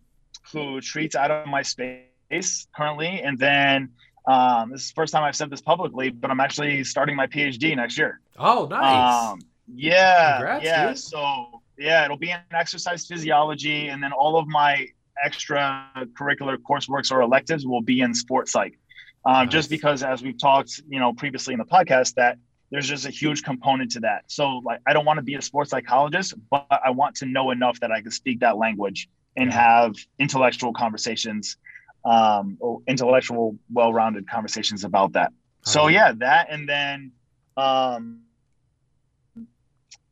[0.52, 3.90] who treats out of my space currently, and then
[4.26, 7.26] um, this is the first time I've said this publicly, but I'm actually starting my
[7.26, 8.20] PhD next year.
[8.38, 9.32] Oh, nice.
[9.32, 9.40] Um,
[9.74, 10.88] yeah, Congrats, yeah.
[10.88, 10.98] dude.
[10.98, 14.86] So yeah, it'll be in exercise physiology, and then all of my
[15.26, 18.78] extracurricular courseworks or electives will be in sports psych.
[19.24, 22.38] Um, Just because, as we've talked, you know, previously in the podcast, that
[22.70, 24.24] there's just a huge component to that.
[24.28, 27.50] So, like, I don't want to be a sports psychologist, but I want to know
[27.50, 31.56] enough that I can speak that language and have intellectual conversations,
[32.04, 35.32] um, or intellectual, well-rounded conversations about that.
[35.62, 37.12] So yeah, that and then
[37.56, 38.20] um,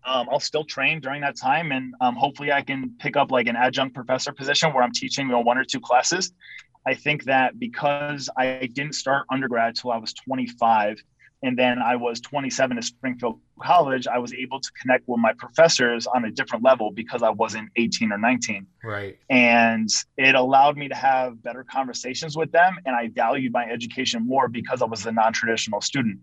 [0.07, 3.47] um, I'll still train during that time, and um, hopefully I can pick up like
[3.49, 6.33] an adjunct professor position where I'm teaching you know, one or two classes.
[6.87, 10.99] I think that because I didn't start undergrad till I was 25,
[11.43, 15.33] and then I was 27 at Springfield College, I was able to connect with my
[15.37, 19.19] professors on a different level because I wasn't 18 or 19 Right.
[19.29, 24.27] and it allowed me to have better conversations with them and i valued my education
[24.27, 26.19] more because i was a non-traditional student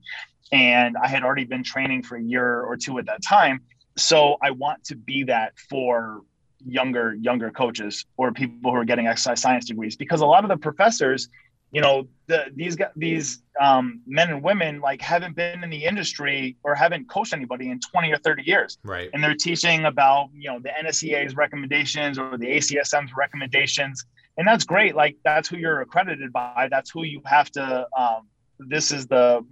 [0.51, 3.59] and i had already been training for a year or two at that time
[3.97, 6.21] so i want to be that for
[6.65, 10.49] younger younger coaches or people who are getting exercise science degrees because a lot of
[10.49, 11.27] the professors
[11.71, 15.83] you know the, these guys, these um, men and women like haven't been in the
[15.83, 19.09] industry or haven't coached anybody in 20 or 30 years Right.
[19.13, 24.05] and they're teaching about you know the NSCA's recommendations or the ACSM's recommendations,
[24.37, 24.95] and that's great.
[24.95, 26.67] Like that's who you're accredited by.
[26.71, 27.87] That's who you have to.
[27.97, 28.27] Um,
[28.59, 29.43] this is the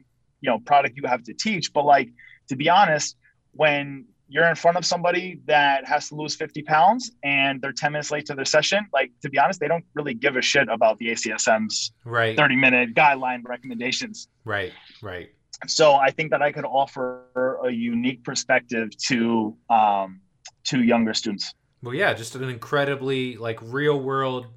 [0.41, 1.73] you know product you have to teach.
[1.73, 2.09] But like
[2.49, 3.17] to be honest,
[3.53, 7.91] when you're in front of somebody that has to lose 50 pounds and they're 10
[7.91, 10.67] minutes late to their session, like to be honest, they don't really give a shit
[10.69, 12.37] about the ACSM's Right.
[12.37, 14.71] 30 minute guideline recommendations Right.
[15.01, 15.29] Right.
[15.67, 20.21] so I think that I could offer a unique perspective to um,
[20.65, 21.53] to younger students.
[21.83, 24.47] Well, yeah, just an incredibly like real world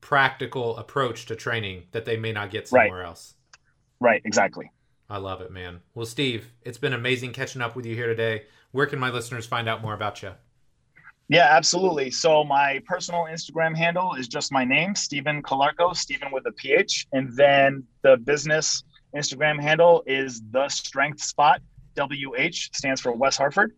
[0.00, 2.88] practical approach to training that they may not get Right.
[2.88, 3.34] somewhere else.
[4.00, 4.70] Right, exactly.
[5.08, 5.80] I love it, man.
[5.94, 8.46] Well, Steve, it's been amazing catching up with you here today.
[8.72, 10.32] Where can my listeners find out more about you?
[11.28, 12.10] Yeah, absolutely.
[12.10, 17.06] So my personal Instagram handle is just my name, Stephen Calarco, Stephen with a PH,
[17.12, 21.60] and then the business Instagram handle is the Strength Spot.
[21.96, 23.72] WH stands for West Hartford.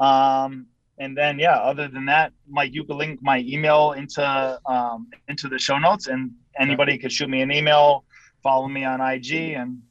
[0.00, 0.66] Um,
[0.98, 5.48] and then yeah, other than that, Mike, you can link my email into um, into
[5.48, 8.04] the show notes, and anybody could shoot me an email,
[8.42, 9.82] follow me on IG, and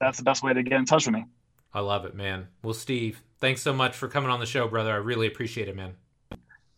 [0.00, 1.24] that's the best way to get in touch with me.
[1.74, 2.48] I love it, man.
[2.62, 4.92] Well, Steve, thanks so much for coming on the show, brother.
[4.92, 5.96] I really appreciate it, man.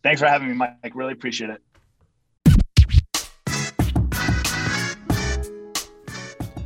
[0.03, 0.95] Thanks for having me, Mike.
[0.95, 1.61] Really appreciate it.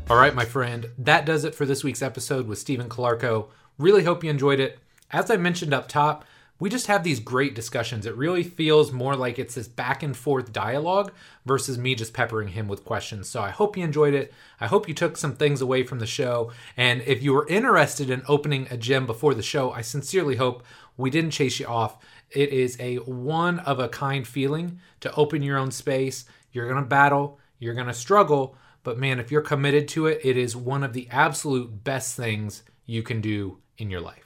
[0.10, 3.50] All right, my friend, that does it for this week's episode with Stephen Calarco.
[3.78, 4.80] Really hope you enjoyed it.
[5.12, 6.26] As I mentioned up top,
[6.60, 8.06] we just have these great discussions.
[8.06, 11.14] It really feels more like it's this back and forth dialogue
[11.46, 13.30] versus me just peppering him with questions.
[13.30, 14.34] So I hope you enjoyed it.
[14.60, 16.52] I hope you took some things away from the show.
[16.76, 20.64] And if you were interested in opening a gym before the show, I sincerely hope
[20.98, 21.98] we didn't chase you off.
[22.30, 26.26] It is a one of a kind feeling to open your own space.
[26.52, 30.20] You're going to battle, you're going to struggle, but man, if you're committed to it,
[30.24, 34.26] it is one of the absolute best things you can do in your life.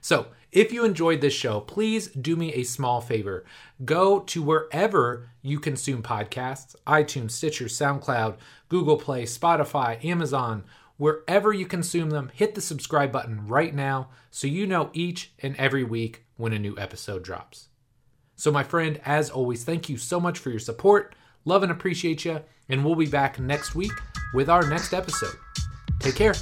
[0.00, 3.44] So, if you enjoyed this show, please do me a small favor.
[3.84, 8.36] Go to wherever you consume podcasts iTunes, Stitcher, SoundCloud,
[8.68, 10.64] Google Play, Spotify, Amazon,
[10.96, 12.30] wherever you consume them.
[12.32, 16.58] Hit the subscribe button right now so you know each and every week when a
[16.58, 17.68] new episode drops.
[18.36, 21.16] So, my friend, as always, thank you so much for your support.
[21.44, 22.40] Love and appreciate you.
[22.68, 23.92] And we'll be back next week
[24.32, 25.36] with our next episode.
[25.98, 26.34] Take care.